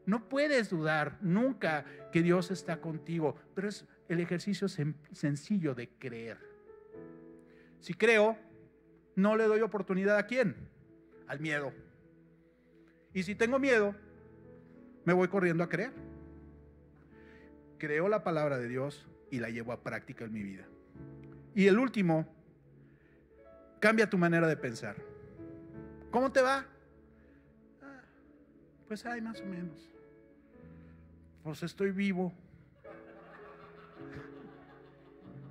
[0.05, 4.67] No puedes dudar nunca que Dios está contigo, pero es el ejercicio
[5.11, 6.37] sencillo de creer.
[7.79, 8.37] Si creo,
[9.15, 10.55] no le doy oportunidad a quién?
[11.27, 11.73] Al miedo.
[13.13, 13.95] Y si tengo miedo,
[15.05, 15.91] me voy corriendo a creer.
[17.77, 20.65] Creo la palabra de Dios y la llevo a práctica en mi vida.
[21.53, 22.27] Y el último,
[23.85, 24.95] cambia tu manera de pensar.
[26.09, 26.65] ¿Cómo te va?
[27.83, 28.01] Ah,
[28.87, 29.87] pues hay más o menos.
[31.43, 32.33] Pues estoy vivo.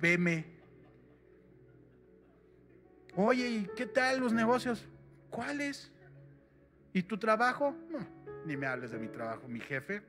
[0.01, 0.45] Veme.
[3.15, 4.85] Oye, ¿y qué tal los negocios?
[5.29, 5.89] ¿Cuáles?
[6.91, 7.73] ¿Y tu trabajo?
[7.89, 8.05] No,
[8.45, 9.47] ni me hables de mi trabajo.
[9.47, 10.03] Mi jefe,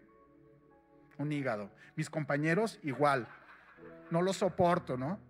[1.17, 1.71] un hígado.
[1.95, 3.29] Mis compañeros, igual
[4.11, 5.21] no lo soporto, ¿no?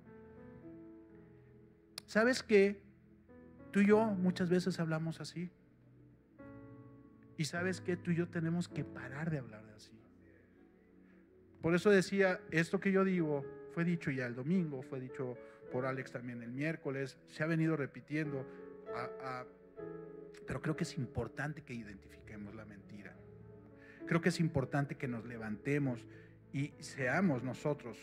[2.07, 2.86] ¿Sabes qué?
[3.71, 5.51] Tú y yo muchas veces hablamos así.
[7.37, 9.93] Y sabes que tú y yo tenemos que parar de hablar así.
[11.61, 13.45] Por eso decía, esto que yo digo
[13.75, 15.37] fue dicho ya el domingo, fue dicho
[15.71, 18.47] por Alex también el miércoles, se ha venido repitiendo,
[20.47, 23.15] pero creo que es importante que identifiquemos la mentira.
[24.07, 26.07] Creo que es importante que nos levantemos
[26.53, 27.99] y seamos nosotros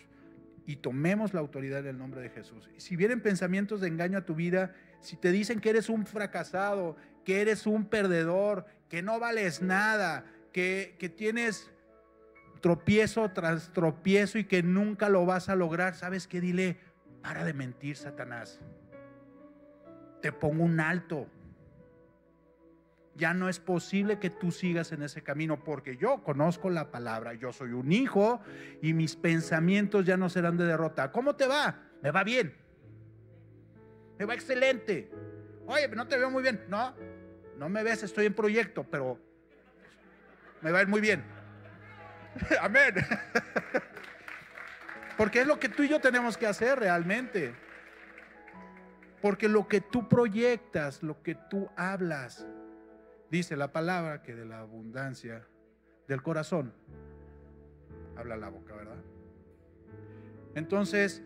[0.66, 2.70] y tomemos la autoridad en el nombre de Jesús.
[2.76, 6.06] Y si vienen pensamientos de engaño a tu vida, si te dicen que eres un
[6.06, 11.72] fracasado, que eres un perdedor, que no vales nada, que, que tienes
[12.62, 16.42] tropiezo tras tropiezo y que nunca lo vas a lograr, ¿sabes qué?
[16.42, 16.78] Dile,
[17.22, 18.60] para de mentir, Satanás.
[20.22, 21.28] Te pongo un alto
[23.16, 27.34] ya no es posible que tú sigas en ese camino porque yo conozco la palabra,
[27.34, 28.42] yo soy un hijo
[28.82, 31.12] y mis pensamientos ya no serán de derrota.
[31.12, 31.80] ¿Cómo te va?
[32.02, 32.56] Me va bien.
[34.18, 35.10] Me va excelente.
[35.66, 36.66] Oye, no te veo muy bien.
[36.68, 36.94] No,
[37.58, 39.18] no me ves, estoy en proyecto, pero
[40.62, 41.24] me va a ir muy bien.
[42.62, 42.96] Amén.
[45.18, 47.54] Porque es lo que tú y yo tenemos que hacer realmente.
[49.22, 52.46] Porque lo que tú proyectas, lo que tú hablas,
[53.34, 55.48] Dice la palabra que de la abundancia
[56.08, 56.72] del corazón
[58.16, 59.02] habla la boca, ¿verdad?
[60.54, 61.24] Entonces,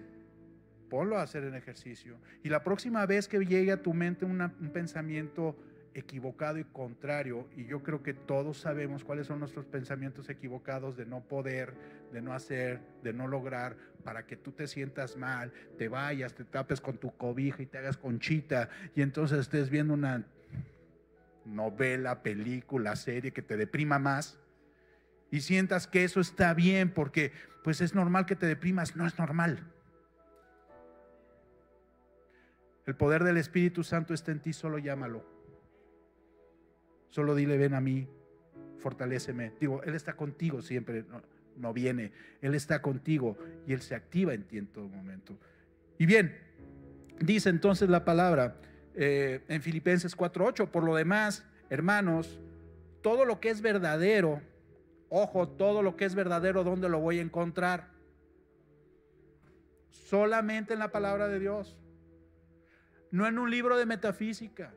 [0.90, 2.18] ponlo a hacer en ejercicio.
[2.44, 5.56] Y la próxima vez que llegue a tu mente un pensamiento
[5.94, 11.08] equivocado y contrario, y yo creo que todos sabemos cuáles son nuestros pensamientos equivocados de
[11.08, 11.74] no poder,
[12.14, 16.44] de no hacer, de no lograr, para que tú te sientas mal, te vayas, te
[16.44, 20.24] tapes con tu cobija y te hagas conchita, y entonces estés viendo una
[21.46, 24.38] novela, película, serie que te deprima más
[25.32, 27.32] y sientas que eso está bien porque
[27.64, 29.60] pues es normal que te deprimas, no es normal.
[32.88, 35.22] El poder del Espíritu Santo está en ti, solo llámalo.
[37.10, 38.08] Solo dile, ven a mí,
[38.80, 39.52] fortaléceme.
[39.60, 41.04] Digo, Él está contigo siempre,
[41.58, 42.14] no, viene.
[42.42, 45.38] Él está contigo y Él se activa en ti en todo momento.
[45.98, 46.38] Y bien,
[47.20, 48.56] dice entonces la palabra,
[48.96, 50.72] eh, en Filipenses 4:8.
[50.72, 52.40] Por lo demás, hermanos,
[53.02, 54.42] todo lo que es verdadero,
[55.10, 57.90] ojo, todo lo que es verdadero, ¿dónde lo voy a encontrar?
[59.90, 61.78] Solamente en la palabra de Dios.
[63.12, 64.74] No en un libro de metafísica,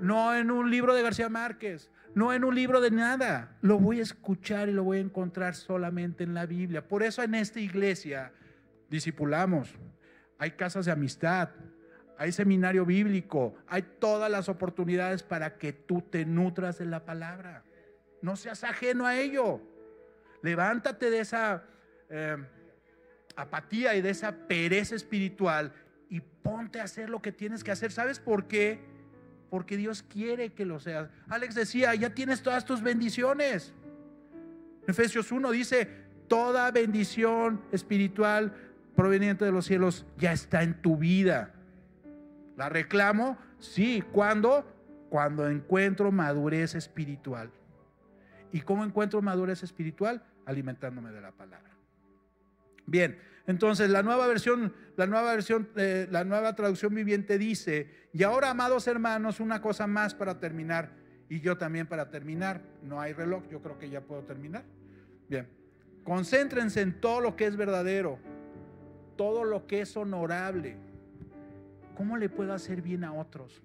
[0.00, 3.56] no en un libro de García Márquez, no en un libro de nada.
[3.60, 6.86] Lo voy a escuchar y lo voy a encontrar solamente en la Biblia.
[6.86, 8.32] Por eso en esta iglesia
[8.88, 9.74] discipulamos.
[10.38, 11.50] Hay casas de amistad,
[12.18, 17.64] hay seminario bíblico, hay todas las oportunidades para que tú te nutras de la palabra.
[18.22, 19.60] No seas ajeno a ello.
[20.42, 21.64] Levántate de esa
[22.08, 22.36] eh,
[23.34, 25.72] apatía y de esa pereza espiritual
[26.08, 27.92] y ponte a hacer lo que tienes que hacer.
[27.92, 28.80] ¿Sabes por qué?
[29.50, 31.08] Porque Dios quiere que lo seas.
[31.28, 33.72] Alex decía, ya tienes todas tus bendiciones.
[34.86, 35.88] Efesios 1 dice,
[36.28, 38.54] toda bendición espiritual
[38.94, 41.52] proveniente de los cielos ya está en tu vida.
[42.56, 43.36] ¿La reclamo?
[43.58, 44.02] Sí.
[44.12, 44.64] ¿Cuándo?
[45.10, 47.50] Cuando encuentro madurez espiritual.
[48.52, 50.24] ¿Y cómo encuentro madurez espiritual?
[50.46, 51.70] Alimentándome de la palabra.
[52.86, 58.22] Bien, Entonces, la nueva versión, la nueva versión, eh, la nueva traducción viviente dice, y
[58.24, 60.90] ahora, amados hermanos, una cosa más para terminar,
[61.28, 62.60] y yo también para terminar.
[62.82, 64.64] No hay reloj, yo creo que ya puedo terminar.
[65.28, 65.48] Bien,
[66.04, 68.18] concéntrense en todo lo que es verdadero,
[69.16, 70.76] todo lo que es honorable.
[71.96, 73.62] ¿Cómo le puedo hacer bien a otros?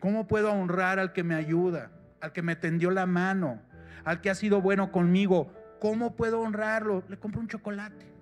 [0.00, 3.62] ¿Cómo puedo honrar al que me ayuda, al que me tendió la mano,
[4.04, 5.52] al que ha sido bueno conmigo?
[5.80, 7.02] ¿Cómo puedo honrarlo?
[7.08, 8.15] Le compro un chocolate.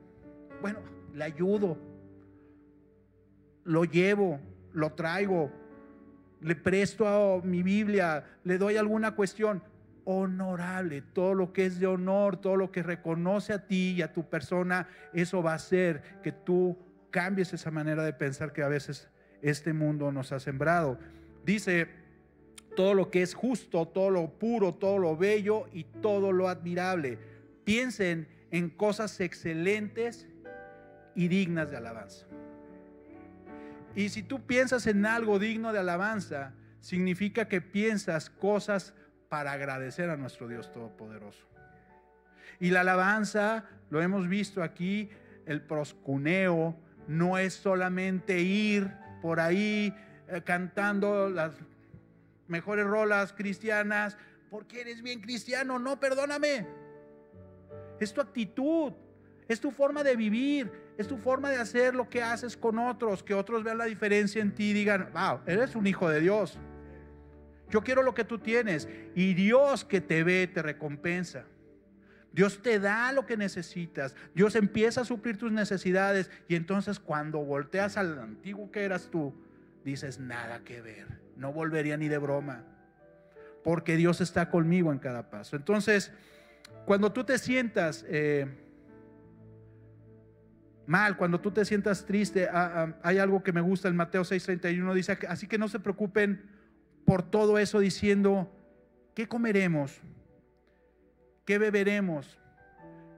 [0.65, 0.79] Bueno,
[1.13, 1.77] le ayudo.
[3.65, 4.41] Lo llevo,
[4.73, 5.53] lo traigo.
[6.41, 9.63] Le presto mi Biblia, le doy alguna cuestión
[10.07, 14.15] honorable, todo lo que es de honor, todo lo que reconoce a ti y a
[14.15, 16.79] tu persona, eso va a hacer que tú
[17.11, 19.11] cambies esa manera de pensar que a veces
[19.43, 20.99] este mundo nos ha sembrado.
[21.45, 21.89] Dice,
[22.75, 27.19] todo lo que es justo, todo lo puro, todo lo bello y todo lo admirable.
[27.65, 30.27] Piensen en cosas excelentes
[31.15, 32.27] y dignas de alabanza.
[33.95, 38.95] Y si tú piensas en algo digno de alabanza, significa que piensas cosas
[39.29, 41.47] para agradecer a nuestro Dios Todopoderoso.
[42.61, 45.11] Y la alabanza, lo hemos visto aquí,
[45.47, 48.91] el proscuneo, no es solamente ir
[49.23, 49.95] por ahí
[50.29, 51.53] eh, cantando las
[52.49, 54.17] mejores rolas cristianas,
[54.51, 56.67] porque eres bien cristiano, no, perdóname.
[58.01, 58.93] Es tu actitud,
[59.49, 63.23] es tu forma de vivir, es tu forma de hacer lo que haces con otros,
[63.23, 66.59] que otros vean la diferencia en ti y digan, wow, eres un hijo de Dios.
[67.71, 68.89] Yo quiero lo que tú tienes.
[69.15, 71.45] Y Dios que te ve te recompensa.
[72.33, 74.15] Dios te da lo que necesitas.
[74.35, 76.31] Dios empieza a suplir tus necesidades.
[76.49, 79.35] Y entonces cuando volteas al antiguo que eras tú,
[79.85, 81.07] dices, nada que ver.
[81.37, 82.65] No volvería ni de broma.
[83.65, 85.57] Porque Dios está conmigo en cada paso.
[85.57, 86.13] Entonces,
[86.87, 88.47] cuando tú te sientas eh,
[90.87, 94.23] mal, cuando tú te sientas triste, ah, ah, hay algo que me gusta en Mateo
[94.23, 94.95] 6:31.
[94.95, 96.51] Dice, así que no se preocupen
[97.05, 98.51] por todo eso diciendo,
[99.15, 100.01] ¿qué comeremos?
[101.45, 102.39] ¿Qué beberemos?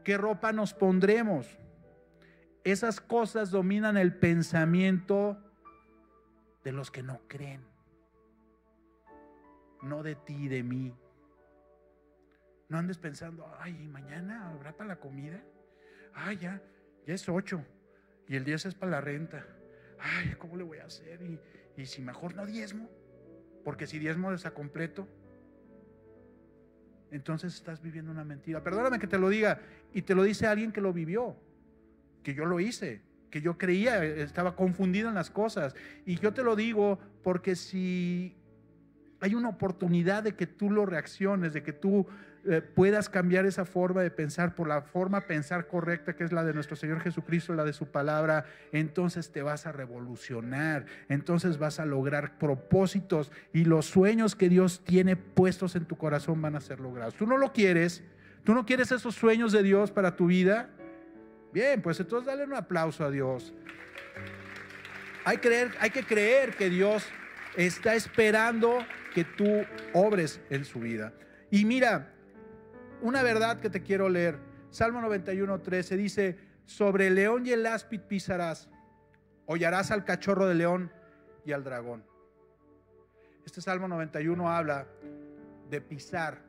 [0.04, 1.58] ¿Qué ropa nos pondremos?
[2.64, 5.38] Esas cosas dominan el pensamiento
[6.64, 7.64] de los que no creen,
[9.82, 10.92] no de ti de mí.
[12.68, 15.40] No andes pensando, ay, mañana habrá para la comida.
[16.12, 16.60] Ay, ya,
[17.06, 17.64] ya es ocho
[18.28, 19.46] y el diez es para la renta.
[19.98, 21.22] Ay, ¿cómo le voy a hacer?
[21.22, 21.40] Y,
[21.80, 22.88] y si mejor no diezmo.
[23.64, 25.08] Porque si diezmo es a completo,
[27.10, 28.62] entonces estás viviendo una mentira.
[28.62, 29.60] Perdóname que te lo diga,
[29.92, 31.36] y te lo dice alguien que lo vivió,
[32.22, 35.74] que yo lo hice, que yo creía, estaba confundido en las cosas.
[36.04, 38.36] Y yo te lo digo porque si
[39.26, 42.06] hay una oportunidad de que tú lo reacciones, de que tú
[42.48, 46.30] eh, puedas cambiar esa forma de pensar por la forma de pensar correcta que es
[46.30, 51.58] la de nuestro Señor Jesucristo, la de su palabra, entonces te vas a revolucionar, entonces
[51.58, 56.54] vas a lograr propósitos y los sueños que Dios tiene puestos en tu corazón van
[56.54, 57.14] a ser logrados.
[57.14, 58.04] Tú no lo quieres,
[58.44, 60.70] tú no quieres esos sueños de Dios para tu vida.
[61.52, 63.52] Bien, pues entonces dale un aplauso a Dios.
[65.24, 67.04] Hay, que creer que Dios
[67.56, 68.78] está esperando
[69.16, 69.64] que tú
[69.94, 71.14] obres en su vida.
[71.50, 72.12] Y mira,
[73.00, 74.38] una verdad que te quiero leer.
[74.68, 78.68] Salmo 91, 13 dice, sobre el león y el áspid pisarás,
[79.46, 80.92] hollarás al cachorro de león
[81.46, 82.04] y al dragón.
[83.46, 84.86] Este Salmo 91 habla
[85.70, 86.42] de pisar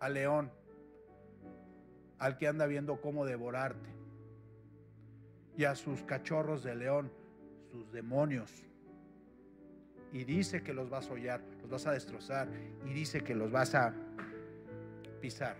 [0.00, 0.50] al león,
[2.18, 3.88] al que anda viendo cómo devorarte,
[5.56, 7.12] y a sus cachorros de león,
[7.70, 8.67] sus demonios.
[10.12, 12.48] Y dice que los vas a hollar, los vas a destrozar,
[12.86, 13.94] y dice que los vas a
[15.20, 15.56] pisar.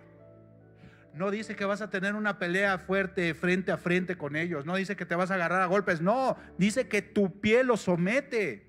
[1.13, 4.65] No dice que vas a tener una pelea fuerte frente a frente con ellos.
[4.65, 6.01] No dice que te vas a agarrar a golpes.
[6.01, 8.67] No, dice que tu pie lo somete.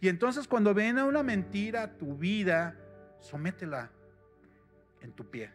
[0.00, 2.76] Y entonces cuando viene una mentira tu vida,
[3.20, 3.90] sométela
[5.02, 5.50] en tu pie.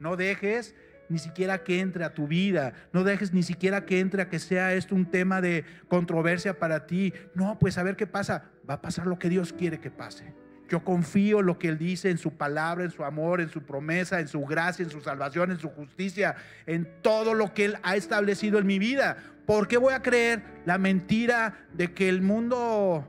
[0.00, 0.74] No dejes
[1.08, 2.72] ni siquiera que entre a tu vida.
[2.92, 6.86] No dejes ni siquiera que entre a que sea esto un tema de controversia para
[6.86, 7.12] ti.
[7.34, 8.50] No, pues a ver qué pasa.
[8.68, 10.34] Va a pasar lo que Dios quiere que pase.
[10.68, 13.62] Yo confío en lo que Él dice, en su palabra, en su amor, en su
[13.62, 17.78] promesa, en su gracia, en su salvación, en su justicia, en todo lo que Él
[17.82, 19.16] ha establecido en mi vida.
[19.46, 23.08] ¿Por qué voy a creer la mentira de que el mundo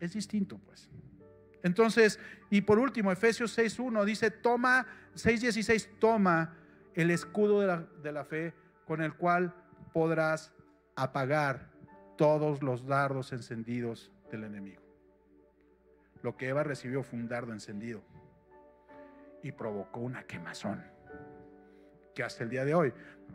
[0.00, 0.58] es distinto?
[0.58, 0.90] Pues.
[1.62, 2.18] Entonces,
[2.50, 6.54] y por último, Efesios 6.1 dice, toma, 6.16, toma
[6.94, 8.52] el escudo de la, de la fe
[8.84, 9.54] con el cual
[9.94, 10.52] podrás
[10.94, 11.71] apagar
[12.16, 14.82] todos los dardos encendidos del enemigo.
[16.22, 18.02] Lo que Eva recibió fue un dardo encendido
[19.42, 20.82] y provocó una quemazón.
[22.14, 22.92] que hasta el día de hoy,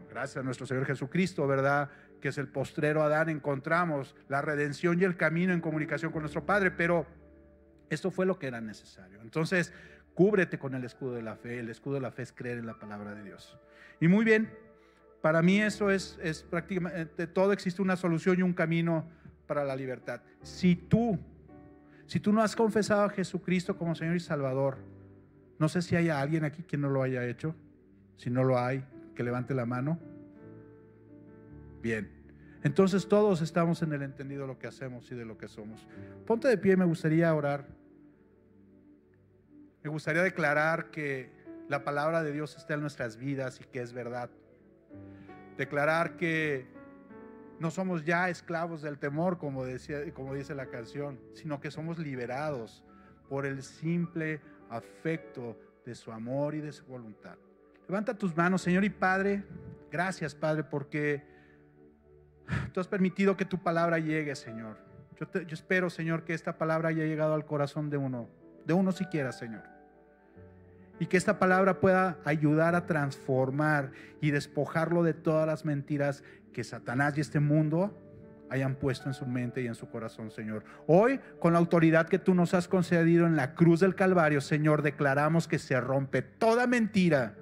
[0.07, 1.89] gracias a nuestro Señor Jesucristo, ¿verdad?
[2.21, 6.45] Que es el postrero Adán, encontramos la redención y el camino en comunicación con nuestro
[6.45, 7.07] Padre, pero
[7.89, 9.19] esto fue lo que era necesario.
[9.21, 9.73] Entonces,
[10.13, 11.59] cúbrete con el escudo de la fe.
[11.59, 13.57] El escudo de la fe es creer en la palabra de Dios.
[13.99, 14.51] Y muy bien,
[15.21, 16.17] para mí eso es,
[16.49, 19.07] prácticamente todo existe una solución y un camino
[19.45, 20.21] para la libertad.
[20.41, 21.17] Si tú,
[22.05, 24.77] si tú no has confesado a Jesucristo como Señor y Salvador,
[25.59, 27.55] no sé si hay alguien aquí que no lo haya hecho.
[28.17, 28.83] Si no lo hay,
[29.15, 29.99] que levante la mano.
[31.81, 32.11] Bien.
[32.63, 35.87] Entonces todos estamos en el entendido de lo que hacemos y de lo que somos.
[36.25, 37.67] Ponte de pie, me gustaría orar.
[39.83, 41.31] Me gustaría declarar que
[41.69, 44.29] la palabra de Dios está en nuestras vidas y que es verdad.
[45.57, 46.67] Declarar que
[47.59, 51.97] no somos ya esclavos del temor, como, decía, como dice la canción, sino que somos
[51.97, 52.83] liberados
[53.29, 57.37] por el simple afecto de su amor y de su voluntad.
[57.87, 59.43] Levanta tus manos, Señor y Padre.
[59.91, 61.23] Gracias, Padre, porque
[62.73, 64.77] tú has permitido que tu palabra llegue, Señor.
[65.19, 68.29] Yo, yo, espero, Señor, que esta palabra haya llegado al corazón de uno,
[68.65, 69.76] de uno siquiera, Señor.
[70.99, 73.91] Y que esta palabra pueda ayudar a transformar
[74.21, 76.23] y despojarlo de todas las mentiras
[76.53, 77.95] que Satanás y este mundo
[78.49, 80.63] hayan puesto en su mente y en su corazón, Señor.
[80.87, 84.81] Hoy, con la autoridad que tú nos has concedido en la cruz del Calvario, Señor,
[84.81, 87.35] declaramos que se rompe toda mentira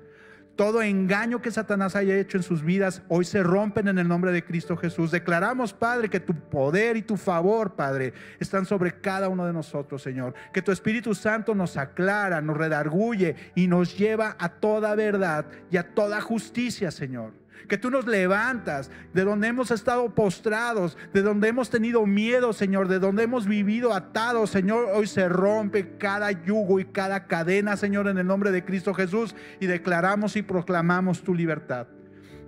[0.56, 4.32] todo engaño que Satanás haya hecho en sus vidas, hoy se rompen en el nombre
[4.32, 5.12] de Cristo Jesús.
[5.12, 10.01] Declaramos, Padre, que tu poder y tu favor, Padre, están sobre cada uno de nosotros,
[10.01, 10.34] Señor.
[10.53, 15.78] Que tu Espíritu Santo nos aclara, nos redarguye y nos lleva a toda verdad y
[15.78, 21.47] a toda justicia, Señor que tú nos levantas de donde hemos estado postrados, de donde
[21.47, 24.88] hemos tenido miedo, Señor, de donde hemos vivido atados, Señor.
[24.93, 29.36] Hoy se rompe cada yugo y cada cadena, Señor, en el nombre de Cristo Jesús
[29.60, 31.88] y declaramos y proclamamos tu libertad.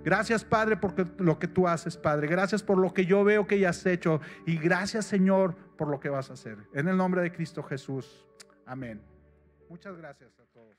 [0.04, 2.28] Gracias, Padre, por lo que tú haces, Padre.
[2.28, 4.20] Gracias por lo que yo veo que ya has hecho.
[4.46, 6.56] Y gracias, Señor, por lo que vas a hacer.
[6.72, 8.24] En el nombre de Cristo Jesús.
[8.64, 9.02] Amén.
[9.68, 10.78] Muchas gracias a todos.